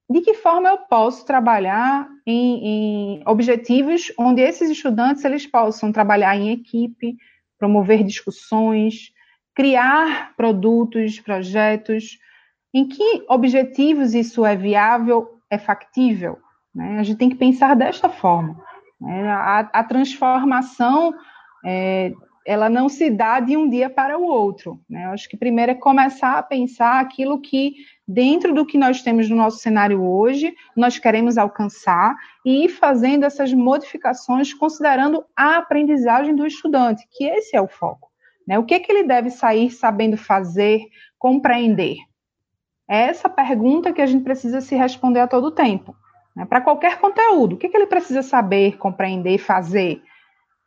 de 0.09 0.19
que 0.21 0.33
forma 0.33 0.67
eu 0.67 0.79
posso 0.79 1.23
trabalhar 1.25 2.09
em, 2.25 2.65
em, 2.65 3.23
objetivos 3.25 4.11
onde 4.17 4.41
esses 4.41 4.69
estudantes 4.69 5.23
eles 5.23 5.45
possam 5.45 5.91
trabalhar 5.91 6.35
em 6.35 6.49
equipe, 6.49 7.15
promover 7.59 8.03
discussões, 8.03 9.13
criar 9.53 10.35
produtos, 10.35 11.19
projetos, 11.19 12.17
em 12.73 12.87
que 12.87 13.23
objetivos 13.29 14.15
isso 14.15 14.43
é 14.43 14.55
viável, 14.55 15.39
é 15.49 15.57
factível. 15.57 16.39
Né? 16.73 16.97
A 16.99 17.03
gente 17.03 17.17
tem 17.17 17.29
que 17.29 17.35
pensar 17.35 17.75
desta 17.75 18.09
forma. 18.09 18.70
Né? 19.01 19.27
A, 19.29 19.59
a, 19.59 19.83
transformação 19.83 21.13
é, 21.65 22.13
ela 22.45 22.69
não 22.69 22.87
se 22.87 23.09
dá 23.09 23.39
de 23.39 23.57
um 23.57 23.67
dia 23.67 23.89
para 23.89 24.17
o 24.17 24.23
outro. 24.23 24.79
Né? 24.89 25.05
Eu 25.05 25.11
acho 25.11 25.27
que 25.27 25.35
primeiro 25.35 25.71
é 25.71 25.75
começar 25.75 26.37
a 26.37 26.43
pensar 26.43 26.99
aquilo 26.99 27.41
que, 27.41 27.73
dentro 28.07 28.53
do 28.53 28.65
que 28.65 28.77
nós 28.77 29.01
temos 29.01 29.27
no 29.29 29.35
nosso 29.35 29.57
cenário 29.57 30.03
hoje, 30.03 30.53
nós 30.75 30.99
queremos 30.99 31.37
alcançar 31.37 32.15
e 32.45 32.65
ir 32.65 32.69
fazendo 32.69 33.25
essas 33.25 33.51
modificações 33.53 34.53
considerando 34.53 35.25
a 35.35 35.57
aprendizagem 35.57 36.35
do 36.35 36.45
estudante, 36.45 37.07
que 37.11 37.25
esse 37.25 37.55
é 37.55 37.61
o 37.61 37.67
foco. 37.67 38.09
Né? 38.47 38.57
O 38.57 38.63
que, 38.63 38.79
que 38.79 38.91
ele 38.91 39.03
deve 39.03 39.29
sair 39.29 39.71
sabendo 39.71 40.17
fazer, 40.17 40.85
compreender? 41.17 41.97
É 42.89 43.03
essa 43.03 43.29
pergunta 43.29 43.93
que 43.93 44.01
a 44.01 44.05
gente 44.05 44.23
precisa 44.23 44.61
se 44.61 44.75
responder 44.75 45.21
a 45.21 45.27
todo 45.27 45.51
tempo. 45.51 45.95
Né? 46.35 46.45
Para 46.45 46.61
qualquer 46.61 46.99
conteúdo, 46.99 47.55
o 47.55 47.57
que, 47.57 47.69
que 47.69 47.77
ele 47.77 47.87
precisa 47.87 48.21
saber, 48.21 48.77
compreender, 48.77 49.37
fazer? 49.37 50.01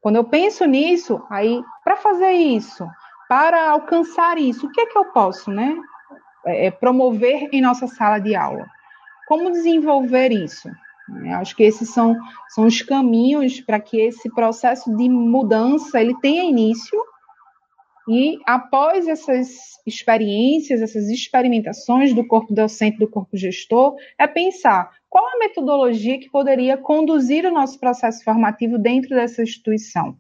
Quando 0.01 0.17
eu 0.17 0.25
penso 0.25 0.65
nisso, 0.67 1.23
aí, 1.31 1.63
para 1.83 1.97
fazer 1.97 2.33
isso, 2.33 2.87
para 3.29 3.71
alcançar 3.71 4.39
isso, 4.39 4.67
o 4.67 4.71
que 4.71 4.81
é 4.81 4.87
que 4.87 4.99
eu 4.99 5.07
posso, 5.07 5.51
né? 5.51 5.75
É, 6.47 6.67
é 6.67 6.71
promover 6.71 7.49
em 7.53 7.63
nossa 7.63 7.87
sala 7.87 8.19
de 8.19 8.35
aula. 8.35 8.67
Como 9.27 9.51
desenvolver 9.51 10.31
isso? 10.31 10.69
Eu 11.09 11.15
né? 11.15 11.35
acho 11.35 11.55
que 11.57 11.63
esses 11.63 11.89
são, 11.91 12.17
são 12.49 12.67
os 12.67 12.83
caminhos 12.83 13.61
para 13.61 13.81
que 13.81 14.01
esse 14.01 14.31
processo 14.35 14.95
de 14.97 15.09
mudança 15.09 16.01
ele 16.01 16.15
tenha 16.21 16.45
início 16.45 16.99
e 18.09 18.39
após 18.47 19.09
essas 19.09 19.49
experiências, 19.87 20.83
essas 20.83 21.09
experimentações 21.09 22.13
do 22.13 22.27
corpo 22.27 22.53
docente, 22.53 22.99
do 22.99 23.09
corpo 23.09 23.37
gestor, 23.37 23.97
é 24.19 24.27
pensar 24.27 24.91
qual 25.15 25.29
a 25.29 25.39
metodologia 25.39 26.19
que 26.19 26.29
poderia 26.29 26.77
conduzir 26.77 27.47
o 27.47 27.53
nosso 27.53 27.79
processo 27.79 28.25
formativo 28.25 28.77
dentro 28.77 29.11
dessa 29.11 29.45
instituição. 29.45 30.19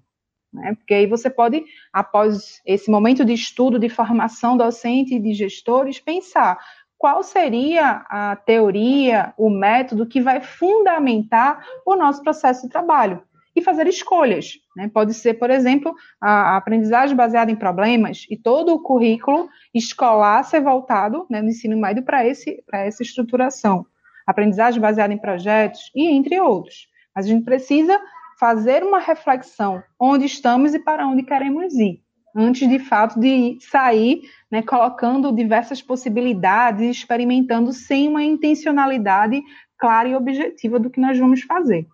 Né? 0.52 0.72
Porque 0.76 0.94
aí 0.94 1.04
você 1.04 1.28
pode, 1.28 1.64
após 1.92 2.60
esse 2.64 2.88
momento 2.88 3.24
de 3.24 3.32
estudo, 3.32 3.76
de 3.76 3.88
formação 3.88 4.56
docente 4.56 5.16
e 5.16 5.18
de 5.18 5.34
gestores, 5.34 5.98
pensar 5.98 6.60
qual 6.96 7.24
seria 7.24 8.04
a 8.08 8.36
teoria, 8.36 9.34
o 9.36 9.50
método 9.50 10.06
que 10.06 10.20
vai 10.20 10.40
fundamentar 10.40 11.66
o 11.84 11.96
nosso 11.96 12.22
processo 12.22 12.62
de 12.62 12.68
trabalho 12.68 13.20
e 13.56 13.60
fazer 13.62 13.88
escolhas. 13.88 14.52
Né? 14.76 14.88
Pode 14.94 15.12
ser, 15.12 15.34
por 15.34 15.50
exemplo, 15.50 15.92
a 16.20 16.56
aprendizagem 16.56 17.16
baseada 17.16 17.50
em 17.50 17.56
problemas 17.56 18.26
e 18.30 18.36
todo 18.36 18.72
o 18.72 18.80
currículo 18.80 19.48
escolar 19.74 20.44
ser 20.44 20.60
voltado 20.60 21.26
né, 21.28 21.42
no 21.42 21.48
ensino 21.48 21.76
médio 21.76 22.04
para 22.04 22.24
essa 22.24 23.02
estruturação. 23.02 23.84
Aprendizagem 24.26 24.80
baseada 24.80 25.12
em 25.12 25.18
projetos 25.18 25.90
e 25.94 26.06
entre 26.08 26.40
outros. 26.40 26.88
Mas 27.14 27.26
a 27.26 27.28
gente 27.28 27.44
precisa 27.44 28.00
fazer 28.38 28.82
uma 28.82 28.98
reflexão 28.98 29.82
onde 29.98 30.26
estamos 30.26 30.74
e 30.74 30.78
para 30.78 31.06
onde 31.06 31.22
queremos 31.22 31.74
ir, 31.74 32.00
antes 32.34 32.68
de 32.68 32.78
fato 32.78 33.18
de 33.18 33.58
sair 33.60 34.22
né, 34.50 34.62
colocando 34.62 35.32
diversas 35.32 35.80
possibilidades, 35.80 36.96
experimentando 36.96 37.72
sem 37.72 38.08
uma 38.08 38.22
intencionalidade 38.22 39.42
clara 39.78 40.08
e 40.08 40.14
objetiva 40.14 40.78
do 40.78 40.90
que 40.90 41.00
nós 41.00 41.18
vamos 41.18 41.42
fazer. 41.42 41.86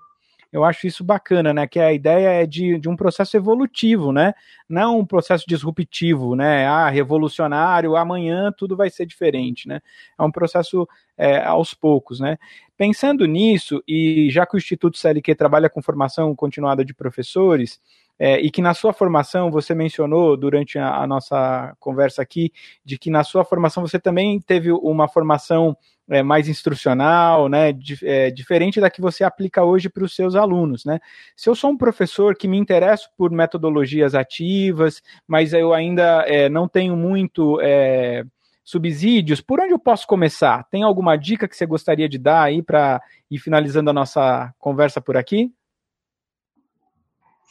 Eu 0.52 0.64
acho 0.64 0.86
isso 0.86 1.04
bacana, 1.04 1.54
né? 1.54 1.66
Que 1.66 1.78
a 1.78 1.92
ideia 1.92 2.42
é 2.42 2.46
de, 2.46 2.78
de 2.78 2.88
um 2.88 2.96
processo 2.96 3.36
evolutivo, 3.36 4.12
né? 4.12 4.34
Não 4.68 4.98
um 4.98 5.06
processo 5.06 5.44
disruptivo, 5.46 6.34
né? 6.34 6.66
Ah, 6.66 6.88
revolucionário, 6.88 7.96
amanhã 7.96 8.52
tudo 8.56 8.76
vai 8.76 8.90
ser 8.90 9.06
diferente, 9.06 9.68
né? 9.68 9.80
É 10.18 10.22
um 10.22 10.30
processo 10.30 10.88
é, 11.16 11.44
aos 11.44 11.72
poucos, 11.72 12.18
né? 12.18 12.36
Pensando 12.76 13.26
nisso, 13.26 13.82
e 13.86 14.28
já 14.30 14.44
que 14.44 14.56
o 14.56 14.58
Instituto 14.58 14.98
CLQ 14.98 15.34
trabalha 15.36 15.70
com 15.70 15.82
formação 15.82 16.34
continuada 16.34 16.84
de 16.84 16.94
professores, 16.94 17.80
é, 18.20 18.38
e 18.38 18.50
que 18.50 18.60
na 18.60 18.74
sua 18.74 18.92
formação, 18.92 19.50
você 19.50 19.74
mencionou 19.74 20.36
durante 20.36 20.78
a, 20.78 21.02
a, 21.02 21.06
nossa 21.06 21.74
conversa 21.80 22.20
aqui, 22.20 22.52
de 22.84 22.98
que 22.98 23.08
na 23.10 23.24
sua 23.24 23.46
formação 23.46 23.82
você 23.82 23.98
também 23.98 24.38
teve 24.38 24.70
uma 24.70 25.08
formação 25.08 25.74
é, 26.06 26.22
mais 26.22 26.46
instrucional, 26.46 27.48
né, 27.48 27.72
di, 27.72 27.98
é, 28.02 28.30
diferente 28.30 28.78
da 28.78 28.90
que 28.90 29.00
você 29.00 29.24
aplica 29.24 29.64
hoje 29.64 29.88
para 29.88 30.04
os 30.04 30.14
seus 30.14 30.34
alunos, 30.34 30.84
né? 30.84 30.98
Se 31.34 31.48
eu 31.48 31.54
sou 31.54 31.70
um 31.70 31.78
professor 31.78 32.36
que 32.36 32.46
me 32.46 32.58
interesso 32.58 33.08
por 33.16 33.30
metodologias 33.30 34.14
ativas, 34.14 35.00
mas 35.26 35.54
eu 35.54 35.72
ainda 35.72 36.24
é, 36.26 36.50
não 36.50 36.68
tenho 36.68 36.94
muito 36.96 37.58
é, 37.62 38.22
subsídios, 38.62 39.40
por 39.40 39.60
onde 39.60 39.72
eu 39.72 39.78
posso 39.78 40.06
começar? 40.06 40.64
Tem 40.70 40.82
alguma 40.82 41.16
dica 41.16 41.48
que 41.48 41.56
você 41.56 41.64
gostaria 41.64 42.08
de 42.08 42.18
dar 42.18 42.42
aí 42.42 42.62
para 42.62 43.00
ir 43.30 43.38
finalizando 43.38 43.88
a 43.88 43.94
nossa 43.94 44.52
conversa 44.58 45.00
por 45.00 45.16
aqui? 45.16 45.50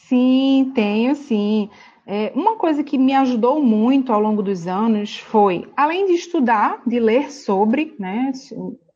Sim, 0.07 0.71
tenho 0.73 1.15
sim. 1.15 1.69
É, 2.05 2.31
uma 2.33 2.55
coisa 2.55 2.83
que 2.83 2.97
me 2.97 3.13
ajudou 3.13 3.61
muito 3.61 4.11
ao 4.11 4.19
longo 4.19 4.41
dos 4.41 4.65
anos 4.65 5.19
foi, 5.19 5.69
além 5.77 6.07
de 6.07 6.13
estudar, 6.13 6.81
de 6.87 6.99
ler 6.99 7.31
sobre, 7.31 7.95
né, 7.99 8.31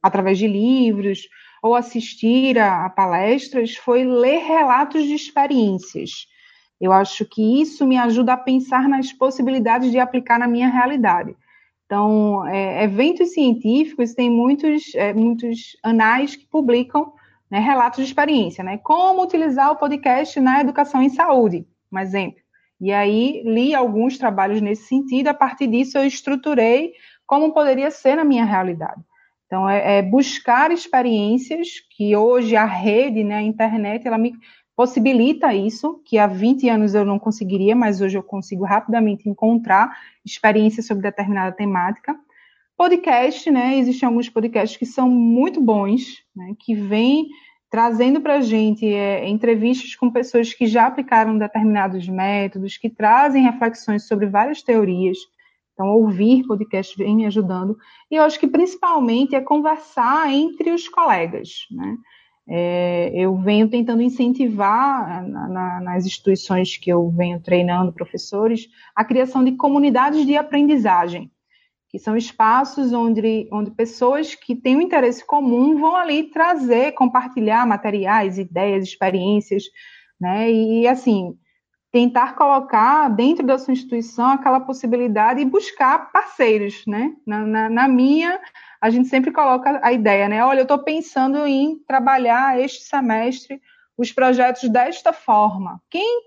através 0.01 0.39
de 0.39 0.47
livros 0.47 1.27
ou 1.61 1.75
assistir 1.75 2.57
a, 2.57 2.85
a 2.85 2.89
palestras, 2.89 3.75
foi 3.75 4.03
ler 4.03 4.39
relatos 4.39 5.03
de 5.03 5.13
experiências. 5.13 6.25
Eu 6.81 6.91
acho 6.91 7.25
que 7.25 7.61
isso 7.61 7.85
me 7.85 7.97
ajuda 7.97 8.33
a 8.33 8.37
pensar 8.37 8.89
nas 8.89 9.13
possibilidades 9.13 9.91
de 9.91 9.99
aplicar 9.99 10.39
na 10.39 10.47
minha 10.47 10.67
realidade. 10.67 11.35
Então, 11.85 12.45
é, 12.47 12.83
eventos 12.83 13.33
científicos 13.33 14.13
tem 14.13 14.29
muitos, 14.29 14.95
é, 14.95 15.13
muitos 15.13 15.77
anais 15.83 16.35
que 16.35 16.47
publicam 16.47 17.13
né, 17.53 17.59
relatos 17.59 17.99
de 17.99 18.05
experiência, 18.05 18.63
né? 18.63 18.79
Como 18.79 19.21
utilizar 19.21 19.71
o 19.71 19.75
podcast 19.75 20.39
na 20.39 20.61
educação 20.61 21.03
em 21.03 21.09
saúde, 21.09 21.67
um 21.91 21.99
exemplo. 21.99 22.39
E 22.81 22.91
aí 22.91 23.43
li 23.45 23.75
alguns 23.75 24.17
trabalhos 24.17 24.59
nesse 24.59 24.87
sentido, 24.87 25.27
a 25.27 25.35
partir 25.35 25.67
disso 25.67 25.99
eu 25.99 26.03
estruturei 26.03 26.93
como 27.27 27.53
poderia 27.53 27.91
ser 27.91 28.15
na 28.15 28.23
minha 28.23 28.43
realidade. 28.43 28.99
Então, 29.45 29.69
é, 29.69 29.99
é 29.99 30.01
buscar 30.01 30.71
experiências 30.71 31.67
que 31.95 32.15
hoje 32.15 32.55
a 32.55 32.65
rede, 32.65 33.23
né, 33.23 33.35
a 33.35 33.43
internet, 33.43 34.07
ela 34.07 34.17
me 34.17 34.33
possibilita 34.75 35.53
isso, 35.53 36.01
que 36.05 36.17
há 36.17 36.25
20 36.25 36.67
anos 36.69 36.95
eu 36.95 37.05
não 37.05 37.19
conseguiria, 37.19 37.75
mas 37.75 38.01
hoje 38.01 38.17
eu 38.17 38.23
consigo 38.23 38.65
rapidamente 38.65 39.29
encontrar 39.29 39.95
experiências 40.25 40.87
sobre 40.87 41.03
determinada 41.03 41.55
temática. 41.55 42.15
Podcast, 42.75 43.51
né? 43.51 43.77
Existem 43.77 44.07
alguns 44.07 44.27
podcasts 44.27 44.75
que 44.75 44.87
são 44.87 45.07
muito 45.07 45.61
bons, 45.61 46.23
né? 46.35 46.55
Que 46.59 46.73
vêm 46.73 47.27
trazendo 47.73 48.21
para 48.21 48.35
a 48.35 48.41
gente 48.41 48.85
é, 48.85 49.27
entrevistas 49.27 49.95
com 49.95 50.11
pessoas 50.11 50.53
que 50.53 50.67
já 50.67 50.85
aplicaram 50.85 51.35
determinados 51.35 52.07
métodos, 52.07 52.77
que 52.77 52.87
trazem 52.87 53.41
reflexões 53.41 54.03
sobre 54.03 54.27
várias 54.27 54.61
teorias. 54.61 55.17
Então, 55.73 55.87
ouvir 55.87 56.45
podcast 56.45 56.95
vem 56.95 57.15
me 57.15 57.25
ajudando. 57.25 57.75
E 58.11 58.15
eu 58.15 58.21
acho 58.21 58.39
que 58.39 58.45
principalmente 58.45 59.33
é 59.33 59.41
conversar 59.41 60.31
entre 60.31 60.69
os 60.69 60.87
colegas, 60.87 61.65
né? 61.71 61.97
É, 62.47 63.11
eu 63.15 63.35
venho 63.37 63.67
tentando 63.67 64.03
incentivar 64.03 65.27
na, 65.27 65.47
na, 65.47 65.81
nas 65.81 66.05
instituições 66.05 66.77
que 66.77 66.91
eu 66.91 67.09
venho 67.09 67.41
treinando 67.41 67.91
professores 67.91 68.67
a 68.95 69.03
criação 69.03 69.43
de 69.43 69.53
comunidades 69.53 70.27
de 70.27 70.37
aprendizagem 70.37 71.31
que 71.93 71.99
são 71.99 72.17
espaços 72.17 72.91
onde, 72.91 73.47
onde 73.51 73.69
pessoas 73.69 74.33
que 74.33 74.55
têm 74.55 74.75
um 74.75 74.81
interesse 74.81 75.23
comum 75.23 75.77
vão 75.77 75.95
ali 75.95 76.23
trazer, 76.23 76.93
compartilhar 76.93 77.67
materiais, 77.67 78.39
ideias, 78.39 78.85
experiências, 78.85 79.65
né? 80.19 80.51
E 80.51 80.87
assim, 80.87 81.37
tentar 81.91 82.33
colocar 82.35 83.09
dentro 83.09 83.45
da 83.45 83.59
sua 83.59 83.73
instituição 83.73 84.25
aquela 84.31 84.59
possibilidade 84.59 85.39
e 85.39 85.45
buscar 85.45 86.11
parceiros, 86.11 86.83
né? 86.87 87.13
Na, 87.27 87.45
na, 87.45 87.69
na 87.69 87.87
minha, 87.87 88.41
a 88.81 88.89
gente 88.89 89.07
sempre 89.07 89.31
coloca 89.31 89.79
a 89.83 89.93
ideia, 89.93 90.27
né? 90.27 90.43
Olha, 90.43 90.61
eu 90.61 90.63
estou 90.63 90.79
pensando 90.79 91.45
em 91.45 91.77
trabalhar 91.87 92.59
este 92.59 92.85
semestre 92.85 93.61
os 93.95 94.11
projetos 94.11 94.67
desta 94.67 95.13
forma. 95.13 95.79
Quem 95.91 96.23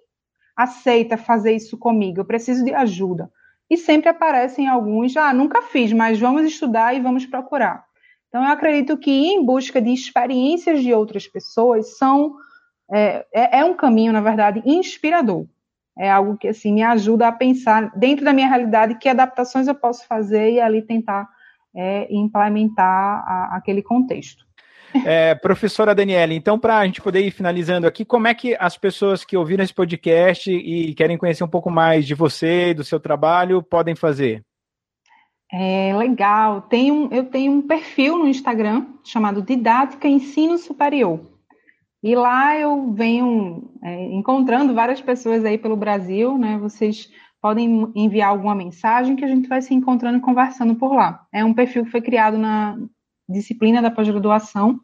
aceita 0.54 1.16
fazer 1.16 1.56
isso 1.56 1.76
comigo? 1.76 2.20
Eu 2.20 2.24
preciso 2.24 2.64
de 2.64 2.72
ajuda 2.72 3.28
e 3.68 3.76
sempre 3.76 4.08
aparecem 4.08 4.68
alguns, 4.68 5.16
ah, 5.16 5.32
nunca 5.32 5.62
fiz, 5.62 5.92
mas 5.92 6.18
vamos 6.18 6.44
estudar 6.44 6.94
e 6.94 7.00
vamos 7.00 7.26
procurar. 7.26 7.84
Então, 8.28 8.44
eu 8.44 8.50
acredito 8.50 8.96
que 8.96 9.10
ir 9.10 9.32
em 9.32 9.44
busca 9.44 9.80
de 9.80 9.90
experiências 9.92 10.82
de 10.82 10.92
outras 10.92 11.26
pessoas 11.26 11.96
são 11.96 12.36
é, 12.92 13.26
é, 13.32 13.60
é, 13.60 13.64
um 13.64 13.74
caminho, 13.74 14.12
na 14.12 14.20
verdade, 14.20 14.62
inspirador. 14.64 15.46
É 15.98 16.10
algo 16.10 16.36
que 16.36 16.48
assim 16.48 16.72
me 16.72 16.82
ajuda 16.82 17.28
a 17.28 17.32
pensar 17.32 17.90
dentro 17.96 18.24
da 18.24 18.32
minha 18.32 18.48
realidade 18.48 18.98
que 18.98 19.08
adaptações 19.08 19.66
eu 19.66 19.74
posso 19.74 20.06
fazer 20.06 20.52
e 20.52 20.60
ali 20.60 20.82
tentar 20.82 21.28
é, 21.74 22.06
implementar 22.14 23.24
a, 23.26 23.56
aquele 23.56 23.82
contexto. 23.82 24.45
É, 25.04 25.34
professora 25.34 25.94
Daniela, 25.94 26.32
então, 26.32 26.58
para 26.58 26.78
a 26.78 26.86
gente 26.86 27.00
poder 27.00 27.20
ir 27.20 27.30
finalizando 27.30 27.86
aqui, 27.86 28.04
como 28.04 28.26
é 28.26 28.34
que 28.34 28.56
as 28.58 28.76
pessoas 28.76 29.24
que 29.24 29.36
ouviram 29.36 29.62
esse 29.62 29.74
podcast 29.74 30.50
e 30.50 30.94
querem 30.94 31.18
conhecer 31.18 31.44
um 31.44 31.48
pouco 31.48 31.70
mais 31.70 32.06
de 32.06 32.14
você 32.14 32.70
e 32.70 32.74
do 32.74 32.84
seu 32.84 32.98
trabalho 32.98 33.62
podem 33.62 33.94
fazer? 33.94 34.42
É 35.52 35.94
legal. 35.96 36.62
Tem 36.62 36.90
um, 36.90 37.08
eu 37.12 37.24
tenho 37.24 37.52
um 37.52 37.62
perfil 37.62 38.18
no 38.18 38.26
Instagram 38.26 38.86
chamado 39.04 39.42
Didática 39.42 40.08
Ensino 40.08 40.58
Superior. 40.58 41.20
E 42.02 42.14
lá 42.14 42.58
eu 42.58 42.92
venho 42.92 43.70
é, 43.82 44.04
encontrando 44.12 44.74
várias 44.74 45.00
pessoas 45.00 45.44
aí 45.44 45.56
pelo 45.58 45.76
Brasil, 45.76 46.36
né? 46.36 46.58
Vocês 46.58 47.10
podem 47.40 47.92
enviar 47.94 48.30
alguma 48.30 48.54
mensagem 48.54 49.16
que 49.16 49.24
a 49.24 49.28
gente 49.28 49.48
vai 49.48 49.62
se 49.62 49.72
encontrando 49.72 50.18
e 50.18 50.20
conversando 50.20 50.74
por 50.74 50.92
lá. 50.92 51.26
É 51.32 51.44
um 51.44 51.54
perfil 51.54 51.84
que 51.84 51.90
foi 51.90 52.00
criado 52.00 52.36
na, 52.36 52.76
disciplina 53.28 53.82
da 53.82 53.90
pós-graduação, 53.90 54.80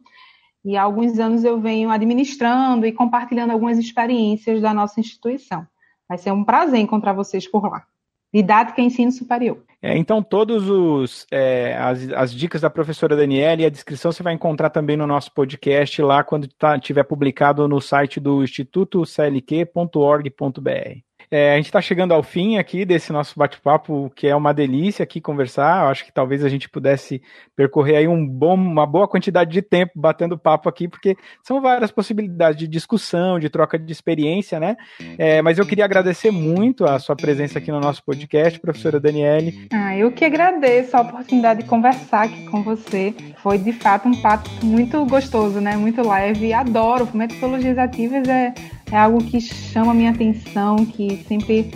e 0.65 0.77
há 0.77 0.83
alguns 0.83 1.19
anos 1.19 1.43
eu 1.43 1.59
venho 1.59 1.89
administrando 1.89 2.85
e 2.85 2.91
compartilhando 2.91 3.51
algumas 3.51 3.77
experiências 3.77 4.61
da 4.61 4.73
nossa 4.73 4.99
instituição. 4.99 5.67
Vai 6.07 6.17
ser 6.17 6.31
um 6.31 6.43
prazer 6.43 6.79
encontrar 6.79 7.13
vocês 7.13 7.47
por 7.47 7.69
lá. 7.69 7.85
Didática 8.33 8.81
e 8.81 8.85
Ensino 8.85 9.11
Superior. 9.11 9.63
É, 9.79 9.95
então, 9.95 10.23
todos 10.23 10.67
os 10.67 11.27
é, 11.29 11.77
as, 11.77 12.09
as, 12.13 12.33
dicas 12.33 12.61
da 12.61 12.69
professora 12.69 13.15
Daniela 13.15 13.61
e 13.61 13.65
a 13.65 13.69
descrição 13.69 14.11
você 14.11 14.23
vai 14.23 14.33
encontrar 14.33 14.71
também 14.71 14.97
no 14.97 15.05
nosso 15.05 15.31
podcast 15.33 16.01
lá 16.01 16.23
quando 16.23 16.47
tá, 16.47 16.79
tiver 16.79 17.03
publicado 17.03 17.67
no 17.67 17.79
site 17.79 18.19
do 18.19 18.43
Instituto 18.43 19.05
CLQ.org.br. 19.05 21.03
É, 21.33 21.53
a 21.53 21.55
gente 21.55 21.65
está 21.65 21.81
chegando 21.81 22.13
ao 22.13 22.21
fim 22.21 22.59
aqui 22.59 22.85
desse 22.85 23.11
nosso 23.11 23.33
bate-papo, 23.35 24.11
que 24.15 24.27
é 24.27 24.35
uma 24.35 24.53
delícia 24.53 25.01
aqui 25.01 25.19
conversar. 25.19 25.83
Eu 25.83 25.89
acho 25.89 26.05
que 26.05 26.13
talvez 26.13 26.45
a 26.45 26.47
gente 26.47 26.69
pudesse 26.69 27.23
percorrer 27.55 27.95
aí 27.95 28.07
um 28.07 28.23
bom, 28.23 28.53
uma 28.53 28.85
boa 28.85 29.07
quantidade 29.07 29.49
de 29.49 29.63
tempo 29.63 29.93
batendo 29.95 30.37
papo 30.37 30.69
aqui, 30.69 30.87
porque 30.87 31.17
são 31.41 31.59
várias 31.59 31.89
possibilidades 31.89 32.59
de 32.59 32.67
discussão, 32.67 33.39
de 33.39 33.49
troca 33.49 33.79
de 33.79 33.91
experiência, 33.91 34.59
né? 34.59 34.77
É, 35.17 35.41
mas 35.41 35.57
eu 35.57 35.65
queria 35.65 35.85
agradecer 35.85 36.29
muito 36.29 36.85
a 36.85 36.99
sua 36.99 37.15
presença 37.15 37.57
aqui 37.57 37.71
no 37.71 37.79
nosso 37.79 38.03
podcast, 38.05 38.59
professora 38.59 38.99
Daniele. 38.99 39.67
Ah, 39.73 39.97
eu 39.97 40.11
que 40.11 40.25
agradeço 40.25 40.95
a 40.95 41.01
oportunidade 41.01 41.63
de 41.63 41.67
conversar 41.67 42.25
aqui 42.25 42.45
com 42.45 42.61
você. 42.61 43.11
Foi 43.37 43.57
de 43.57 43.73
fato 43.73 44.07
um 44.07 44.21
papo 44.21 44.47
muito 44.63 45.03
gostoso, 45.07 45.59
né? 45.59 45.75
Muito 45.75 46.07
leve. 46.07 46.53
Adoro. 46.53 47.09
Metodologias 47.11 47.79
ativas 47.79 48.27
é 48.27 48.53
é 48.93 48.97
algo 48.97 49.23
que 49.23 49.41
chama 49.41 49.91
a 49.91 49.95
minha 49.95 50.11
atenção, 50.11 50.85
que 50.85 51.25
sempre 51.27 51.71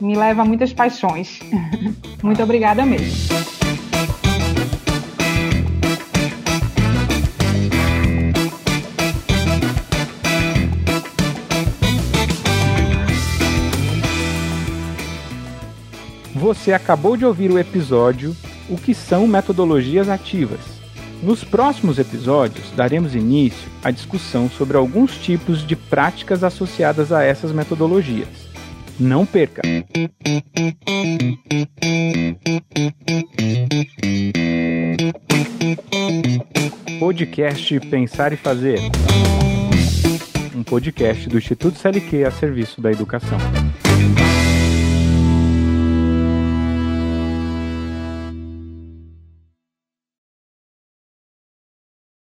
me 0.00 0.16
leva 0.16 0.40
a 0.40 0.44
muitas 0.44 0.72
paixões. 0.72 1.38
Muito 2.24 2.42
obrigada 2.42 2.86
mesmo. 2.86 3.12
Você 16.34 16.72
acabou 16.72 17.16
de 17.16 17.24
ouvir 17.24 17.52
o 17.52 17.58
episódio 17.58 18.34
O 18.68 18.76
que 18.76 18.94
são 18.94 19.28
metodologias 19.28 20.08
ativas 20.08 20.81
nos 21.22 21.44
próximos 21.44 21.98
episódios, 21.98 22.70
daremos 22.74 23.14
início 23.14 23.70
à 23.82 23.90
discussão 23.90 24.50
sobre 24.50 24.76
alguns 24.76 25.16
tipos 25.16 25.66
de 25.66 25.76
práticas 25.76 26.42
associadas 26.42 27.12
a 27.12 27.22
essas 27.22 27.52
metodologias. 27.52 28.28
Não 28.98 29.24
perca! 29.24 29.62
Podcast 36.98 37.80
Pensar 37.80 38.32
e 38.32 38.36
Fazer 38.36 38.78
um 40.54 40.62
podcast 40.62 41.28
do 41.28 41.38
Instituto 41.38 41.78
CLQ 41.78 42.24
a 42.24 42.30
serviço 42.30 42.80
da 42.80 42.92
educação. 42.92 43.38